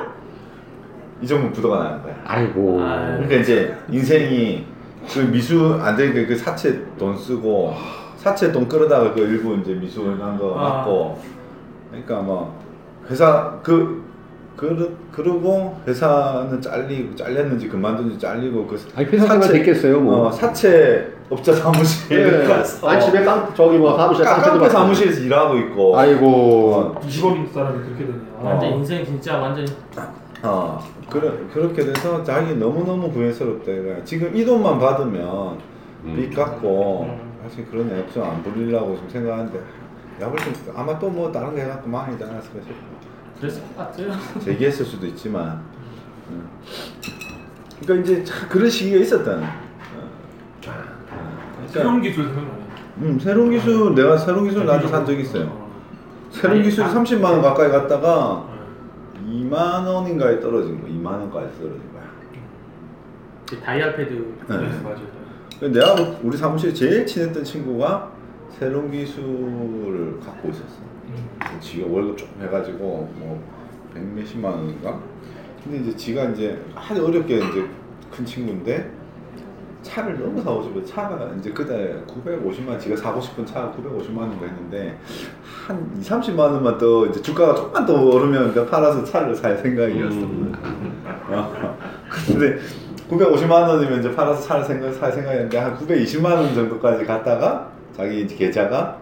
이종목 1.23 1.55
부도가 1.55 1.83
나는 1.83 2.03
거야. 2.03 2.15
아이고. 2.27 2.79
아. 2.83 3.15
그러니까 3.17 3.37
이제 3.37 3.75
인생이 3.89 4.67
그 5.11 5.21
미수 5.21 5.79
안 5.83 5.97
되니까 5.97 6.29
그 6.29 6.37
사채 6.37 6.79
돈 6.99 7.17
쓰고 7.17 7.75
사채 8.17 8.53
돈 8.53 8.69
끌어다가 8.69 9.15
그 9.15 9.21
일부 9.21 9.57
이제 9.57 9.73
미수 9.73 10.03
난거 10.21 10.55
아. 10.59 10.63
맞고 10.63 11.19
그러니까 11.91 12.21
뭐 12.21 12.55
회사 13.09 13.55
그 13.63 14.00
그러, 14.61 14.87
그러고 15.11 15.75
회사는 15.89 16.61
잘리고 16.61 17.17
잘렸는지 17.17 17.67
그만둔지 17.67 18.19
잘리고 18.19 18.67
그 18.67 18.79
아니 18.95 19.07
회사 19.07 19.27
생활 19.27 19.49
됐겠어요 19.53 19.99
뭐. 20.01 20.27
어, 20.27 20.31
사채 20.31 21.09
업자 21.31 21.51
사무실 21.55 22.41
네. 22.41 22.47
가서 22.47 22.87
아니 22.87 23.03
집에 23.03 23.25
깡 23.25 23.51
저기 23.55 23.79
뭐 23.79 23.97
사무실 23.97 24.23
깡- 24.23 24.43
깡패. 24.43 24.69
사무실에서 24.69 25.21
일하고 25.23 25.57
있고 25.57 25.97
아이고. 25.99 26.95
20억인 27.01 27.51
사람이 27.55 27.85
그렇게 27.85 28.05
되네요. 28.05 28.21
완전 28.43 28.71
아. 28.71 28.75
인생 28.77 29.05
진짜 29.07 29.39
완전 29.39 29.67
어, 30.43 30.79
그러, 31.09 31.33
그렇게 31.53 31.83
돼서 31.83 32.23
자기 32.23 32.55
너무너무 32.57 33.07
후회스럽다 33.09 33.73
이거야. 33.73 34.05
지금 34.05 34.37
이 34.37 34.45
돈만 34.45 34.79
받으면 34.79 35.59
음. 36.05 36.17
빚 36.17 36.35
갚고 36.35 37.07
음. 37.09 37.31
사실 37.43 37.65
그런 37.71 37.91
액션 37.97 38.25
안 38.25 38.43
부리려고 38.43 38.95
지금 38.97 39.09
생각하는데 39.09 39.59
야, 40.21 40.29
벌써 40.31 40.51
아마 40.77 40.99
또 40.99 41.09
뭐 41.09 41.33
다른 41.33 41.55
거 41.55 41.61
해갖고 41.63 41.89
망하지 41.89 42.23
않았을까 42.23 42.61
싶어. 42.61 43.10
그랬을 43.41 43.63
것 43.63 43.77
같아요. 43.77 44.13
재기했을 44.45 44.85
수도 44.85 45.07
있지만. 45.07 45.63
음. 46.31 46.49
그러니까 47.81 48.05
이제 48.13 48.23
참 48.25 48.49
그런 48.49 48.69
시기가 48.69 48.99
있었다는. 48.99 49.43
어. 49.43 49.61
그러니까, 50.61 50.93
새로운 51.69 52.03
기술 52.03 52.25
생각나네. 52.25 52.61
음, 52.99 53.19
새로운 53.19 53.51
기술 53.51 53.95
내가 53.95 54.17
새로운 54.19 54.45
기술 54.47 54.67
나도 54.67 54.87
산적 54.89 55.19
있어요. 55.19 55.71
새로운 56.31 56.59
아니, 56.61 56.69
기술이 56.69 56.87
아. 56.87 56.93
30만 56.93 57.25
원 57.25 57.43
가까이 57.43 57.71
갔다가 57.71 58.47
네. 59.25 59.31
2만 59.33 59.87
원인가에 59.87 60.39
떨어진 60.41 60.81
거, 60.81 60.87
2만 60.87 61.07
원까지 61.07 61.59
떨어진 61.59 61.93
거야. 61.93 62.03
그 63.49 63.59
다이얼 63.61 63.97
패드 63.97 64.13
네. 64.13 64.57
네, 64.57 64.81
맞아요. 64.83 65.21
근데 65.59 65.81
내가 65.81 65.95
우리 66.23 66.37
사무실에 66.37 66.73
제일 66.73 67.07
친했던 67.07 67.43
친구가 67.45 68.13
새로운 68.59 68.91
기술을 68.91 70.21
갖고 70.21 70.51
있었어. 70.51 70.90
음. 71.11 71.61
지가 71.61 71.87
월급 71.89 72.19
조금 72.19 72.43
해가지고 72.43 72.79
뭐 72.79 73.43
백몇십만 73.95 74.53
원인가? 74.53 75.01
근데 75.63 75.79
이제 75.79 75.97
지가 75.97 76.25
이제 76.27 76.59
아주 76.75 77.05
어렵게 77.05 77.37
이제 77.37 77.67
큰 78.11 78.25
친구인데 78.25 78.91
차를 79.83 80.19
너무 80.19 80.43
사고 80.43 80.63
싶어. 80.63 80.85
차가 80.85 81.31
이제 81.39 81.51
그때 81.53 81.97
950만 82.07 82.79
지가 82.79 82.97
사고 82.97 83.21
싶은 83.21 83.47
차가 83.47 83.73
950만 83.73 84.19
원인가 84.19 84.47
했는데 84.47 84.99
한 85.67 85.91
2, 85.99 86.03
30만 86.03 86.39
원만 86.39 86.77
더 86.79 87.07
이제 87.07 87.21
주가가 87.23 87.55
조금만 87.55 87.87
더 87.87 88.03
오르면 88.03 88.55
내가 88.55 88.67
팔아서 88.67 89.05
차를 89.05 89.35
살 89.35 89.57
생각이었어. 89.57 90.17
음. 90.17 90.53
어. 91.29 91.77
근데 92.27 92.59
950만 93.09 93.69
원이면 93.69 94.01
이제 94.01 94.15
팔아서 94.15 94.43
차를 94.43 94.65
생각, 94.65 94.93
살 94.93 95.13
생각이었는데 95.13 95.59
한 95.59 95.77
920만 95.79 96.25
원 96.25 96.55
정도까지 96.55 97.05
갔다가 97.05 97.71
자기 97.97 98.23
이제 98.23 98.37
계좌가 98.37 98.99
쭉 98.99 99.00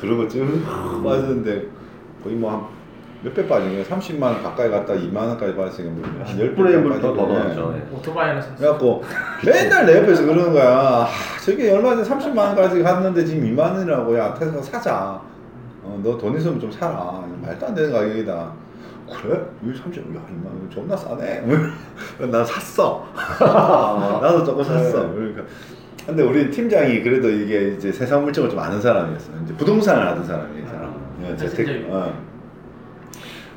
그러고 0.00 0.28
쭉 0.28 0.62
빠졌는데 1.04 1.66
거의 2.22 2.36
뭐한몇배 2.36 3.46
빠진 3.48 3.70
거예요. 3.70 3.84
30만 3.84 4.22
원 4.22 4.42
가까이 4.42 4.70
갔다 4.70 4.92
2만 4.94 5.16
원까지 5.16 5.54
빠졌으니까 5.56 5.92
뭐 5.94 6.24
한 6.24 6.36
10배 6.36 6.56
10분의 6.56 7.00
1더 7.00 7.00
더 7.16 7.26
나왔죠. 7.26 7.72
네. 7.72 7.88
오토바이 7.96 8.28
하나 8.28 8.40
샀어. 8.40 8.56
그래갖고 8.56 9.02
맨날 9.44 9.86
내 9.86 9.96
옆에서 9.98 10.24
그러는 10.24 10.52
거야. 10.52 10.68
아, 10.78 11.06
저게 11.44 11.72
얼마 11.72 11.94
전에 11.96 12.08
30만 12.08 12.36
원까지 12.38 12.82
갔는데 12.82 13.24
지금 13.24 13.44
2만 13.54 13.72
원이라고 13.74 14.16
야 14.18 14.34
테슬라 14.34 14.62
사자. 14.62 15.20
어, 15.82 16.00
너 16.02 16.18
돈 16.18 16.36
있으면 16.36 16.58
좀 16.58 16.70
사라. 16.70 17.22
말도 17.42 17.66
안 17.66 17.74
되는 17.74 17.92
가격이다. 17.92 18.52
그래? 19.22 19.40
여기 19.64 19.78
30, 19.78 20.02
야, 20.16 20.20
2만 20.28 20.46
원 20.46 20.68
존나 20.68 20.96
싸네. 20.96 21.44
나 22.28 22.44
샀어. 22.44 23.06
나도 23.38 24.42
조금 24.44 24.64
샀어. 24.64 25.12
그러니까. 25.12 25.42
근데 26.06 26.22
우리 26.22 26.50
팀장이 26.50 27.02
그래도 27.02 27.28
이게 27.28 27.72
이제 27.76 27.90
세상 27.90 28.22
물정을 28.22 28.48
좀 28.48 28.58
아는 28.60 28.80
사람이었어. 28.80 29.32
이제 29.44 29.54
부동산을 29.54 30.06
하던 30.08 30.24
사람이 30.24 30.62
이 30.62 30.66
사람. 30.66 30.94
예, 31.22 31.36
재택. 31.36 31.58
핵심적이고. 31.58 31.92
어. 31.94 32.12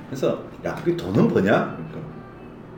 그래서 0.10 0.40
야, 0.66 0.74
그게 0.76 0.98
돈은 0.98 1.28
버냐? 1.28 1.78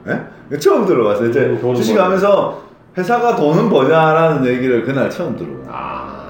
그러니까. 0.04 0.28
예? 0.51 0.58
처음 0.60 0.86
들어봤어요. 0.86 1.30
이제 1.30 1.40
음, 1.46 1.74
주식하면서 1.75 2.63
회사가 2.98 3.36
돈은 3.38 3.70
버냐라는 3.70 4.46
얘기를 4.46 4.84
그날 4.84 5.10
처음 5.10 5.38
들어봤어요. 5.38 5.67
아. 5.74 6.30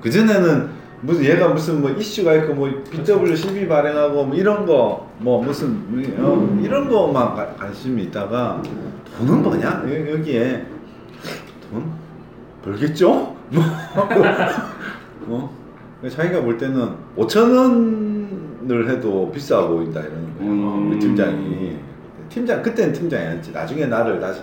그 0.00 0.10
전에는 0.10 0.70
무슨 1.02 1.24
얘가 1.24 1.48
무슨 1.48 1.80
뭐 1.82 1.90
이슈가 1.90 2.34
있고 2.36 2.54
뭐 2.54 2.70
BW 2.90 3.36
실비 3.36 3.68
발행하고 3.68 4.24
뭐 4.24 4.34
이런 4.36 4.64
거 4.66 5.10
뭐 5.22 5.40
무슨 5.40 5.84
우리, 5.92 6.12
어, 6.18 6.58
이런 6.60 6.88
거만 6.88 7.36
가- 7.36 7.54
관심이 7.54 8.02
있다가 8.04 8.60
돈은 9.18 9.40
뭐냐 9.42 9.84
여- 9.86 10.12
여기에 10.14 10.66
돈 11.70 11.84
벌겠죠? 12.62 13.36
뭐 13.50 13.62
어? 15.28 16.08
자기가 16.08 16.42
볼 16.42 16.56
때는 16.58 16.94
5천 17.16 17.54
원을 17.54 18.90
해도 18.90 19.30
비싸 19.32 19.66
보인다 19.66 20.00
이러는 20.00 20.36
거야 20.36 20.48
음. 20.48 20.90
우리 20.90 20.98
팀장이 20.98 21.78
팀장 22.28 22.62
그때는 22.62 22.92
팀장이었지 22.92 23.52
나중에 23.52 23.86
나를 23.86 24.18
다시 24.20 24.42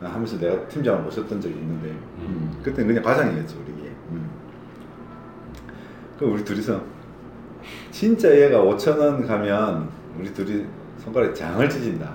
하면서 0.00 0.38
내가 0.38 0.66
팀장을 0.68 1.02
모셨던 1.02 1.40
적이 1.40 1.54
있는데 1.54 1.88
음, 2.18 2.60
그때는 2.62 2.88
그냥 2.88 3.02
과장이었지 3.02 3.56
우리 3.62 3.70
음. 4.10 4.28
그 6.18 6.24
우리 6.26 6.44
둘이서 6.44 6.80
진짜 7.90 8.30
얘가 8.34 8.58
5천 8.58 8.98
원 8.98 9.26
가면 9.26 9.88
우리 10.18 10.32
둘이 10.32 10.64
손가락에 10.98 11.34
장을 11.34 11.68
지진다. 11.68 12.10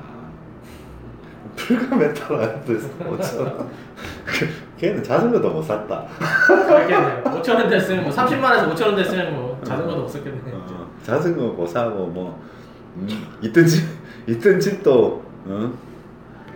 풀가메탈 1.55 2.63
됐어 2.65 2.89
5천 2.99 3.39
원. 3.41 3.69
걔는 4.77 5.03
자전거도 5.03 5.49
못 5.49 5.61
샀다. 5.61 6.05
그렇겠네요. 6.47 7.23
5천 7.23 7.55
원 7.55 7.69
됐으면 7.69 8.03
뭐 8.03 8.11
30만 8.11 8.43
원에서 8.43 8.73
5천 8.73 8.85
원 8.87 8.95
됐으면 8.95 9.33
뭐 9.33 9.61
자전거도 9.63 10.01
못 10.01 10.07
샀겠네. 10.07 10.41
어, 10.53 10.87
자전거 11.03 11.41
못 11.47 11.65
사고 11.67 12.07
뭐 12.07 12.39
음, 12.97 13.07
있던 13.41 13.65
집 13.65 13.85
있던 14.27 14.59
집도 14.59 15.23
어? 15.45 15.71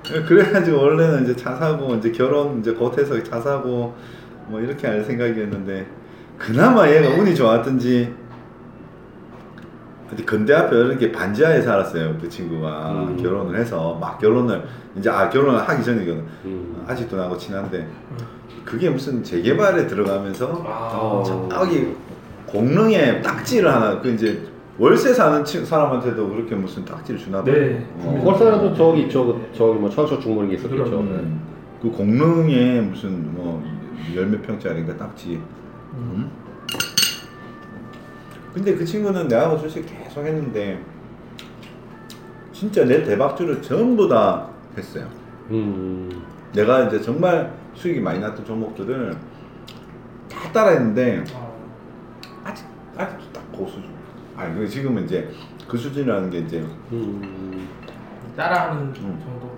그래가지고 0.04 0.78
원래는 0.78 1.24
이제 1.24 1.36
차 1.36 1.56
사고 1.56 1.94
이제 1.96 2.12
결혼 2.12 2.60
이제 2.60 2.74
곧 2.74 2.98
해서 2.98 3.22
차 3.24 3.40
사고 3.40 3.94
뭐 4.48 4.60
이렇게 4.60 4.88
할 4.88 5.04
생각이었는데 5.04 5.86
그나마 6.38 6.90
얘가 6.90 7.10
운이 7.10 7.36
좋았던지 7.36 8.14
어디 10.12 10.26
건대 10.26 10.54
앞에 10.54 10.76
이렇게 10.76 11.12
반지하에 11.12 11.62
살았어요 11.62 12.18
그 12.20 12.28
친구가 12.28 12.92
음. 13.10 13.18
결혼을 13.22 13.60
해서 13.60 13.98
막 14.02 14.18
결혼을 14.20 14.64
이제 14.98 15.10
아 15.10 15.30
결혼을 15.30 15.60
하기 15.60 15.84
전이거든 15.84 16.24
음. 16.46 16.84
아직도 16.88 17.16
나하고 17.16 17.38
친한데 17.38 17.88
그게 18.66 18.90
무슨 18.90 19.24
재개발에 19.24 19.88
들어가면서 19.88 20.64
아, 20.68 21.24
저기 21.50 21.96
공릉에 22.46 23.22
딱지를 23.22 23.72
하나 23.72 24.00
그 24.02 24.10
이제 24.10 24.42
월세 24.78 25.14
사는 25.14 25.44
친- 25.44 25.66
사람한테도 25.66 26.30
그렇게 26.30 26.56
무슨 26.56 26.86
딱지를 26.86 27.20
주나 27.20 27.44
봐요. 27.44 27.54
네. 27.54 27.86
어. 27.98 28.22
월사도 28.24 28.74
저기 28.74 29.02
있죠. 29.04 29.40
저기 29.54 29.78
뭐 29.78 29.90
철서 29.90 30.18
중물이 30.20 30.56
있었겠죠. 30.56 31.00
음. 31.02 31.42
그 31.82 31.90
공릉에 31.92 32.82
무슨 32.82 33.34
뭐 33.36 33.62
열 34.16 34.26
몇 34.28 34.42
평짜리인가 34.42 34.96
딱지. 34.98 35.40
음? 35.94 36.30
근데 38.54 38.76
그 38.76 38.84
친구는 38.86 39.28
내하고 39.28 39.58
주식 39.60 39.86
계속 39.86 40.26
했는데 40.26 40.82
진짜 42.52 42.84
내 42.84 43.04
대박주를 43.04 43.62
전부 43.62 44.08
다 44.08 44.48
했어요. 44.78 45.08
음. 45.52 46.10
내가 46.54 46.84
이제 46.86 47.00
정말 47.02 47.54
수익이 47.76 48.00
많이 48.00 48.20
났던 48.20 48.44
종목들을 48.44 49.16
다 50.30 50.52
따라했는데 50.52 51.24
어, 51.34 51.60
아직 52.44 52.66
아직도 52.98 53.34
딱그 53.34 53.66
수준. 53.68 53.84
아니 54.36 54.56
그 54.56 54.68
지금은 54.68 55.06
이제 55.06 55.30
그 55.68 55.78
수준이라는 55.78 56.30
게 56.30 56.40
이제 56.40 56.60
음. 56.92 57.68
따라하는 58.36 58.84
음. 58.88 58.94
정도. 58.94 59.58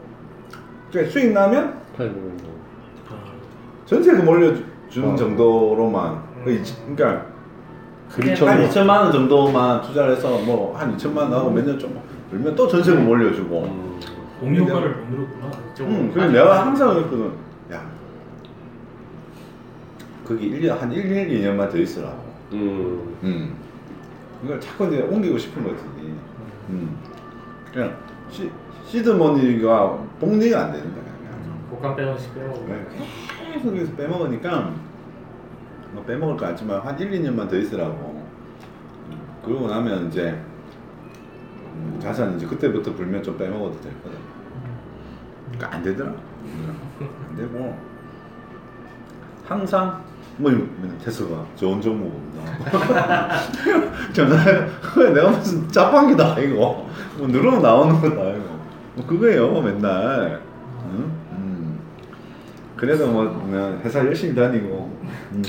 그러니까 0.91 1.11
수익 1.11 1.31
나면 1.31 1.79
팔고. 1.95 2.31
전세금 3.85 4.25
올려주는 4.27 5.09
어. 5.09 5.15
정도로만 5.15 6.21
그 6.43 6.51
이- 6.51 6.61
그러니까. 6.95 7.30
한 8.47 8.67
2천만 8.69 8.89
원 9.01 9.11
정도만 9.11 9.81
투자를 9.81 10.15
해서 10.15 10.37
뭐 10.39 10.75
한 10.77 10.95
2천만 10.97 11.17
원 11.17 11.33
하고 11.33 11.49
몇 11.49 11.63
년 11.65 11.77
좀 11.79 11.99
벌면 12.29 12.55
또 12.55 12.67
전세금 12.67 13.07
올려주고. 13.07 13.63
음. 13.63 13.99
공유 14.39 14.61
효과를 14.61 14.95
못 14.95 15.09
누렸구나. 15.11 15.51
좀 15.75 15.87
음, 15.87 16.11
그래 16.13 16.27
내가 16.29 16.65
항상 16.65 16.93
그랬거든. 16.95 17.31
야, 17.71 17.85
거기 20.25 20.49
1년 20.51 20.77
한 20.79 20.91
1, 20.91 21.05
1, 21.11 21.29
2년만 21.41 21.69
더 21.71 21.77
있으라고. 21.77 22.23
음. 22.53 23.17
음. 23.23 23.55
이걸 24.43 24.59
자꾸 24.59 24.87
이제 24.87 25.01
옮기고 25.03 25.37
싶은 25.37 25.63
거지. 25.63 25.83
음. 26.69 26.97
그냥 27.71 27.95
시, 28.31 28.49
시드머니가 28.87 29.97
복리가 30.19 30.61
안 30.65 30.71
된다. 30.71 30.87
그냥. 31.19 31.59
복감 31.69 31.95
빼놓으시 31.95 32.29
빼먹고. 32.33 32.65
네, 32.67 32.85
계속 33.53 33.75
여기서 33.77 33.93
빼먹으니까 33.93 34.73
뭐 35.91 36.03
빼먹을 36.03 36.37
거 36.37 36.45
같지만 36.47 36.81
한 36.81 36.97
1, 36.99 37.11
2년만 37.11 37.49
더 37.49 37.57
있으라고. 37.57 38.25
음, 39.09 39.21
그러고 39.43 39.67
나면 39.67 40.07
이제 40.07 40.39
음, 41.73 41.99
자산 42.01 42.35
이제 42.35 42.45
그때부터 42.45 42.93
불면 42.93 43.21
좀 43.23 43.37
빼먹어도 43.37 43.79
될 43.81 43.93
거다. 44.01 44.15
그러니까 45.51 45.75
안 45.75 45.83
되더라. 45.83 46.13
안 47.29 47.35
되고 47.35 47.77
항상 49.45 50.03
뭐 50.37 50.51
테스가 51.03 51.45
좋은 51.55 51.81
없나 52.07 53.29
전화해 54.13 55.13
내가 55.13 55.29
무슨 55.29 55.67
자판기다 55.69 56.39
이거 56.39 56.87
뭐 57.17 57.27
누르면 57.27 57.61
나오는 57.61 57.99
거다 57.99 58.29
이거 58.29 58.45
뭐 58.95 59.05
그거예요 59.05 59.61
맨날 59.61 60.41
응? 60.85 61.11
음. 61.31 61.79
그래도 62.75 63.07
뭐 63.07 63.79
회사 63.83 63.99
열심히 63.99 64.33
다니고 64.33 64.97
음. 65.33 65.43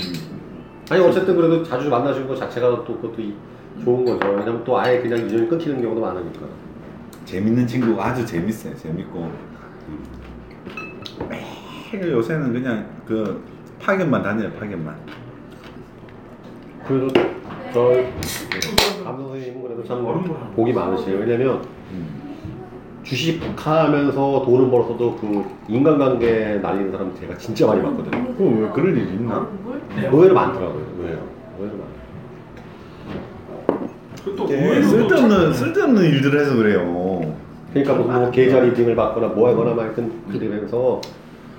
아니 0.92 1.02
어쨌든 1.02 1.34
그래도 1.34 1.64
자주 1.64 1.88
만나시는 1.88 2.28
것 2.28 2.36
자체가 2.36 2.68
또 2.84 2.84
그것도 2.84 3.14
이- 3.22 3.34
좋은 3.82 4.04
거죠. 4.04 4.28
왜냐면 4.28 4.62
또 4.62 4.78
아예 4.78 5.00
그냥 5.00 5.20
인연이 5.20 5.48
끊기는 5.48 5.80
경우도 5.80 5.98
많으니까. 6.02 6.40
재밌는 7.24 7.66
친구가 7.66 8.08
아주 8.08 8.26
재밌어요 8.26 8.76
재밌고 8.76 9.32
매일 11.30 12.10
요새는 12.12 12.52
그냥 12.52 12.86
그 13.06 13.42
파견만 13.80 14.22
다녀요 14.22 14.50
파견만 14.52 14.94
그래도 16.86 17.08
저감 17.72 19.16
선생님은 19.18 19.62
그래도 19.62 19.84
참 19.84 20.04
복이 20.54 20.74
많으시에요. 20.74 21.20
왜냐면 21.20 21.54
음. 21.56 21.81
주식 23.02 23.40
하면서 23.56 24.42
돈을 24.46 24.70
벌어서도 24.70 25.16
그 25.16 25.44
인간관계 25.68 26.60
날리는 26.62 26.92
사람 26.92 27.12
제가 27.20 27.36
진짜 27.36 27.66
많이 27.66 27.82
봤거든요. 27.82 28.34
그왜 28.36 28.68
그럴 28.72 28.96
일이 28.96 29.14
있나? 29.14 29.46
물? 29.64 29.80
의외로 30.12 30.34
많더라고요. 30.34 30.86
의외로. 30.98 31.18
의외로 31.58 31.76
많아요. 31.78 32.02
또또 34.24 34.46
쓸데없는 34.46 35.28
참- 35.30 35.52
쓸데없는 35.52 36.02
일들을 36.04 36.40
해서 36.40 36.54
그래요. 36.54 37.34
그러니까 37.72 37.94
뭐, 37.94 38.06
뭐 38.06 38.30
계좌 38.30 38.60
리딩을 38.60 38.94
받거나 38.94 39.28
뭐 39.28 39.48
하거나 39.48 39.74
막 39.74 39.82
하여튼 39.84 40.12
그러면서 40.30 41.00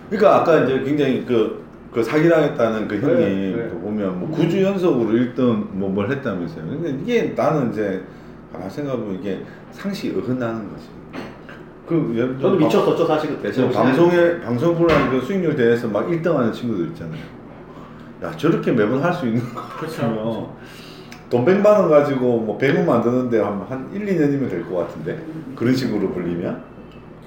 그러니까 0.10 0.42
아까 0.42 0.64
이제 0.64 0.80
굉장히 0.84 1.26
그, 1.26 1.62
그 1.92 2.02
사기당했다는 2.04 2.88
그 2.88 2.96
형님 3.02 3.20
네, 3.20 3.56
네. 3.64 3.70
그 3.70 3.80
보면 3.82 4.20
뭐 4.20 4.38
9주 4.38 4.62
연속으로 4.62 5.10
1등 5.12 5.68
뭐 5.72 5.90
뭘 5.90 6.10
했다면서요. 6.12 6.66
근데 6.68 6.90
이게 7.02 7.34
나는 7.36 7.72
이제 7.72 8.02
아 8.54 8.70
생각해보면 8.70 9.20
이게 9.20 9.40
상식이 9.72 10.18
어긋나는 10.20 10.70
거지. 10.70 10.86
그 11.88 12.14
예를 12.16 12.38
들어 12.38 12.50
저도 12.52 12.56
미쳤었죠 12.58 13.06
사실 13.06 13.30
그때. 13.32 13.52
지금 13.52 13.72
방송에 13.72 14.40
방송 14.42 14.74
프로그램 14.76 15.10
그 15.12 15.22
수익률 15.22 15.56
대회에서 15.56 15.88
막 15.90 16.08
1등하는 16.08 16.54
친구들 16.54 16.88
있잖아요. 16.88 17.22
야 18.24 18.32
저렇게 18.38 18.72
매번 18.72 19.04
할 19.04 19.14
수 19.14 19.28
있는 19.28 19.42
그렇죠. 19.78 20.02
거면 20.02 20.48
돈 21.30 21.44
100만 21.46 21.66
원 21.66 21.90
가지고 21.90 22.40
뭐 22.40 22.58
100원 22.58 22.86
만드는데 22.86 23.40
한, 23.42 23.62
한 23.68 23.90
1, 23.94 24.06
2년이면 24.06 24.50
될 24.50 24.64
것 24.70 24.78
같은데 24.78 25.20
그런 25.56 25.76
식으로 25.76 26.10
불리면 26.12 26.62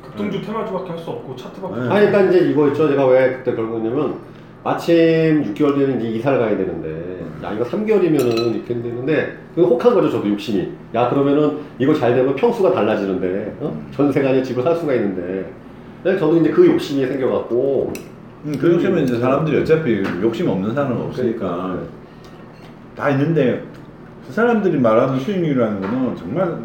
급등주 0.02 0.40
테마주밖에 0.40 0.90
할 0.90 0.98
수 0.98 1.10
없고 1.10 1.36
차트밖에 1.36 1.74
네. 1.80 1.88
아니 1.90 2.06
그러니까 2.06 2.20
이제 2.22 2.50
이거였죠. 2.50 2.88
제가 2.88 3.06
왜 3.06 3.32
그때 3.36 3.54
결국냐면 3.54 4.14
마침 4.64 4.94
6개월 5.52 5.74
뒤에는 5.74 6.00
이제 6.00 6.08
이사를 6.18 6.38
가야 6.38 6.56
되는데 6.56 7.15
야 7.42 7.52
이거 7.52 7.64
3개월이면은 7.64 8.54
이렇게 8.54 8.74
되는데 8.74 9.36
그 9.54 9.62
혹한 9.62 9.94
거죠 9.94 10.10
저도 10.10 10.28
욕심이. 10.28 10.68
야 10.94 11.08
그러면은 11.08 11.58
이거 11.78 11.94
잘 11.94 12.14
되면 12.14 12.34
평수가 12.34 12.72
달라지는데 12.72 13.56
어? 13.60 13.82
전세가 13.94 14.30
아니라 14.30 14.42
집을 14.42 14.62
살 14.62 14.74
수가 14.76 14.94
있는데. 14.94 15.50
근데 16.02 16.18
저도 16.18 16.36
이제 16.38 16.50
그 16.50 16.66
욕심이 16.66 17.06
생겨갖고 17.06 17.92
음, 18.44 18.54
그 18.58 18.72
욕심은 18.74 19.04
이제 19.04 19.18
사람들이 19.18 19.60
어차피 19.60 20.02
욕심 20.22 20.48
없는 20.48 20.74
사람은 20.74 20.96
없으니까 21.02 21.38
그러니까. 21.38 21.78
다 22.96 23.10
있는데 23.10 23.62
그 24.26 24.32
사람들이 24.32 24.78
말하는 24.78 25.18
수익률이라는 25.18 25.80
거는 25.80 26.16
정말 26.16 26.56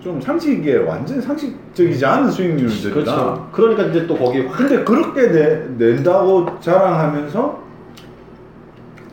좀 0.00 0.20
상식에 0.20 0.76
완전 0.76 1.20
상식적이지 1.20 2.04
않은 2.04 2.30
수익률들이다. 2.30 2.90
그렇죠. 2.92 3.48
그러니까 3.52 3.84
이제 3.84 4.06
또 4.06 4.16
거기 4.16 4.46
근데 4.46 4.84
그렇게 4.84 5.28
내, 5.28 5.66
낸다고 5.78 6.60
자랑하면서 6.60 7.63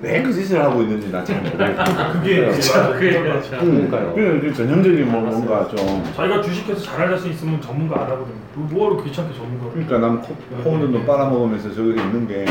왜 0.04 0.24
그 0.24 0.34
짓을 0.34 0.60
하고 0.60 0.82
있는지 0.82 1.12
나 1.12 1.24
잘 1.24 1.42
모르겠어. 1.44 2.12
그게 2.14 2.42
맞아. 2.48 2.92
그게. 2.94 3.22
그렇죠. 3.22 3.52
그러니까요. 3.60 4.38
이제 4.40 4.54
전형적인 4.54 5.12
뭐 5.12 5.22
뭔가 5.22 5.68
좀 5.68 6.04
자기가 6.16 6.42
주식해서 6.42 6.82
잘할 6.82 7.10
자신 7.12 7.32
있으면 7.32 7.62
전문가 7.62 7.98
안 8.02 8.12
하거든. 8.12 8.34
뭐 8.56 8.68
뭐하러 8.72 9.04
귀찮게 9.04 9.34
전문가? 9.36 9.70
그러니까 9.72 10.00
난 10.00 10.22
코, 10.22 10.36
코는 10.64 11.06
빨아먹으면서 11.06 11.72
저기 11.74 11.90
있는 11.92 12.28
게 12.28 12.46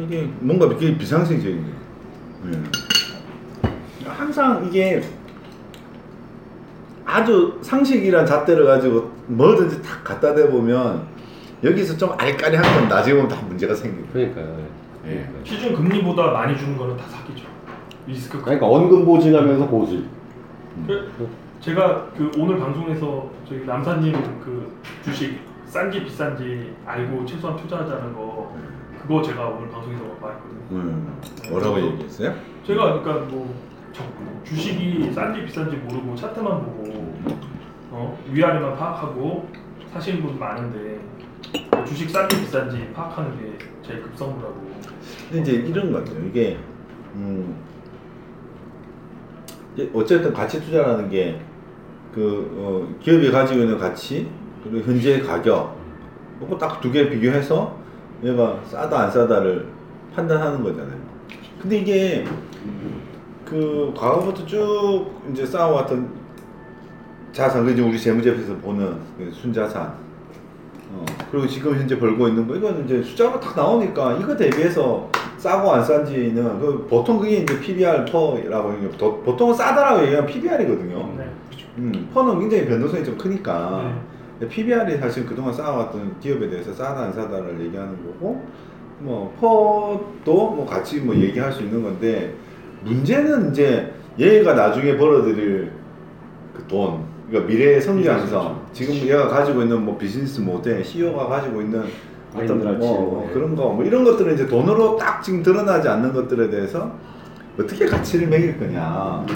이게 0.00 0.28
뭔가 0.40 0.68
되게 0.68 0.96
비상식적인 0.98 1.64
게 1.64 1.70
예. 2.52 4.08
항상 4.08 4.66
이게 4.68 5.02
아주 7.04 7.58
상식이란 7.62 8.26
잣대를 8.26 8.66
가지고 8.66 9.10
뭐든지 9.26 9.82
탁 9.82 10.04
갖다 10.04 10.34
대보면 10.34 11.06
여기서 11.62 11.96
좀 11.96 12.10
알까리한 12.18 12.62
건 12.62 12.88
나중에 12.88 13.14
보면 13.16 13.28
다 13.28 13.40
문제가 13.46 13.74
생기고 13.74 14.06
그러니까요. 14.12 14.58
예. 15.06 15.28
시중 15.44 15.74
금리보다 15.74 16.30
많이 16.32 16.56
주는 16.56 16.76
거는 16.76 16.96
다 16.96 17.04
사기죠. 17.08 17.46
리스크. 18.06 18.40
그러니까 18.40 18.66
언금 18.66 19.04
보증하면서 19.04 19.66
고수. 19.66 20.04
그, 20.86 21.28
제가 21.60 22.06
그 22.16 22.30
오늘 22.38 22.58
방송에서 22.58 23.28
저희 23.48 23.64
남사님 23.64 24.12
그 24.44 24.72
주식 25.02 25.40
싼지 25.66 26.04
비싼지 26.04 26.74
알고 26.86 27.26
최소한 27.26 27.56
투자하자는 27.56 28.14
거 28.14 28.54
그거 29.02 29.22
제가 29.22 29.46
오늘 29.48 29.68
방송에서 29.68 30.04
말했거든요. 30.20 30.60
음, 30.70 31.20
뭐라고 31.50 31.80
얘기했어요? 31.80 32.34
제가 32.64 33.00
그러니까 33.02 33.26
뭐 33.30 33.52
저- 33.92 34.04
주식이 34.44 35.12
싼지 35.12 35.44
비싼지 35.44 35.76
모르고 35.76 36.14
차트만 36.14 36.60
보고 36.64 37.14
어, 37.90 38.18
위아래만 38.30 38.76
파악하고 38.76 39.48
사시는 39.92 40.22
분 40.22 40.38
많은데 40.38 41.00
주식 41.86 42.10
싼지 42.10 42.40
비싼지 42.40 42.92
파악하는 42.94 43.38
게 43.38 43.58
제일 43.86 44.02
급선무라고. 44.02 44.68
근데 45.30 45.40
이제 45.40 45.52
이런 45.68 45.92
거죠. 45.92 46.14
이게 46.28 46.58
음 47.14 47.56
어쨌든 49.94 50.32
가치 50.32 50.60
투자라는 50.60 51.08
게 51.10 51.40
그 52.18 52.50
어, 52.56 52.98
기업이 53.00 53.30
가지고 53.30 53.60
있는 53.60 53.78
가치 53.78 54.28
그리고 54.64 54.90
현재의 54.90 55.22
가격 55.22 55.76
이거 56.42 56.56
딱두 56.58 56.90
개 56.90 57.08
비교해서 57.08 57.76
얘가 58.24 58.60
싸다 58.64 59.00
안 59.02 59.10
싸다를 59.10 59.66
판단하는 60.14 60.62
거잖아요. 60.62 60.98
근데 61.60 61.78
이게 61.78 62.24
그 63.44 63.92
과거부터 63.96 64.44
쭉 64.46 65.10
이제 65.30 65.44
쌓아왔던 65.44 66.18
자산, 67.32 67.64
그지 67.64 67.80
우리 67.82 67.98
재무제표에서 67.98 68.56
보는 68.56 68.98
그 69.16 69.30
순자산, 69.32 69.94
어, 70.90 71.04
그리고 71.30 71.46
지금 71.46 71.74
현재 71.74 71.98
벌고 71.98 72.28
있는 72.28 72.46
거 72.46 72.54
이거는 72.56 72.84
이제 72.84 73.02
숫자로 73.02 73.38
딱 73.40 73.54
나오니까 73.56 74.14
이거 74.14 74.36
대비해서 74.36 75.08
싸고 75.36 75.70
안 75.70 75.84
싼지는 75.84 76.58
그 76.60 76.86
보통 76.88 77.18
그게 77.18 77.38
이제 77.38 77.60
PBR 77.60 78.04
퍼라고 78.06 78.80
게 78.80 78.88
도- 78.96 79.20
보통은 79.22 79.54
싸다라고 79.54 80.02
얘기하면 80.04 80.26
PBR이거든요. 80.26 81.14
네. 81.16 81.28
음, 81.78 82.10
퍼는 82.12 82.40
굉장히 82.40 82.66
변동성이 82.66 83.04
좀 83.04 83.16
크니까 83.16 83.92
네. 84.40 84.48
PBR이 84.48 84.96
사실 84.98 85.26
그동안 85.26 85.52
쌓아왔던 85.52 86.18
기업에 86.20 86.48
대해서 86.48 86.72
싸다 86.72 87.02
안 87.02 87.12
싸다를 87.12 87.60
얘기하는 87.60 87.92
거고 88.04 88.42
뭐 89.00 89.32
퍼도 89.40 90.50
뭐 90.50 90.66
같이 90.66 91.00
뭐 91.00 91.14
얘기할 91.14 91.52
수 91.52 91.62
있는 91.62 91.82
건데 91.82 92.34
문제는 92.82 93.50
이제 93.50 93.92
얘가 94.18 94.54
나중에 94.54 94.96
벌어들일 94.96 95.70
그 96.56 96.64
돈, 96.66 97.04
그러니까 97.28 97.52
미래의 97.52 97.80
성장성, 97.80 98.68
지금 98.72 98.94
얘가 98.94 99.28
가지고 99.28 99.62
있는 99.62 99.84
뭐 99.84 99.98
비즈니스 99.98 100.40
모델, 100.40 100.82
CEO가 100.82 101.26
가지고 101.26 101.60
있는 101.60 101.84
어떤 102.34 102.78
뭐, 102.78 103.00
뭐. 103.00 103.30
그런 103.32 103.54
거, 103.54 103.68
뭐 103.70 103.84
이런 103.84 104.04
것들은 104.04 104.34
이제 104.34 104.46
돈으로 104.46 104.96
딱 104.96 105.22
지금 105.22 105.42
드러나지 105.42 105.88
않는 105.88 106.12
것들에 106.12 106.48
대해서 106.50 106.90
어떻게 107.58 107.86
가치를 107.86 108.28
매길 108.28 108.58
거냐. 108.58 109.26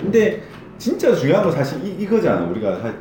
근데 0.00 0.42
진짜 0.78 1.14
중요한 1.14 1.44
건 1.44 1.52
사실 1.52 1.82
이, 1.84 2.02
이거잖아. 2.02 2.44
우리가 2.46 2.76
사, 2.80 2.92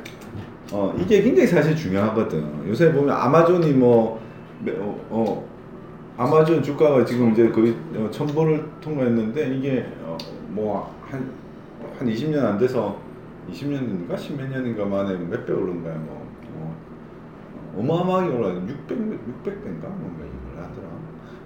어 0.72 0.96
이게 1.00 1.22
굉장히 1.22 1.48
사실 1.48 1.76
중요하거든. 1.76 2.68
요새 2.70 2.94
보면 2.94 3.14
아마존이 3.14 3.72
뭐 3.74 4.22
매- 4.64 4.74
어, 4.78 4.96
어, 5.10 5.46
아마존 6.18 6.62
주가가 6.62 7.04
지금 7.04 7.32
이제 7.32 7.50
거의 7.50 7.76
어, 7.96 8.08
천 8.12 8.28
불을 8.28 8.64
통과했는데 8.80 9.56
이게 9.56 9.86
어, 10.04 10.16
뭐한한 10.50 11.32
한 11.98 12.08
20년 12.08 12.44
안 12.46 12.58
돼서 12.58 12.96
20년인가 13.52 14.16
10몇 14.16 14.50
년인가 14.50 14.86
만에 14.86 15.16
몇 15.18 15.46
배 15.46 15.54
오른 15.54 15.84
거야 15.84 15.94
뭐. 15.96 16.28
어, 16.56 16.76
어마어마하게 17.80 18.30
올라 18.36 18.50
600 18.50 18.88
600배인가 18.88 19.84
뭔가 19.84 20.24
이걸 20.26 20.64
하더라. 20.64 20.88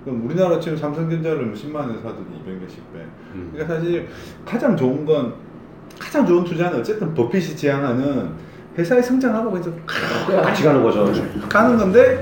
그럼 0.03 0.25
우리나라 0.25 0.59
지금 0.59 0.77
삼성전자를 0.77 1.53
10만 1.53 1.75
원에 1.75 1.95
사더니 1.95 2.25
200몇십 2.45 2.75
배. 2.93 2.99
음. 3.33 3.49
그러니까 3.53 3.75
사실 3.75 4.07
가장 4.45 4.75
좋은 4.77 5.05
건 5.05 5.33
가장 5.99 6.25
좋은 6.25 6.43
투자는 6.43 6.79
어쨌든 6.79 7.13
버핏이 7.13 7.55
지향하는 7.55 8.29
회사의 8.77 9.01
성장하고 9.01 9.57
이제 9.57 9.71
같이 10.27 10.63
가는 10.63 10.83
거죠. 10.83 11.05
가는 11.49 11.77
건데 11.77 12.21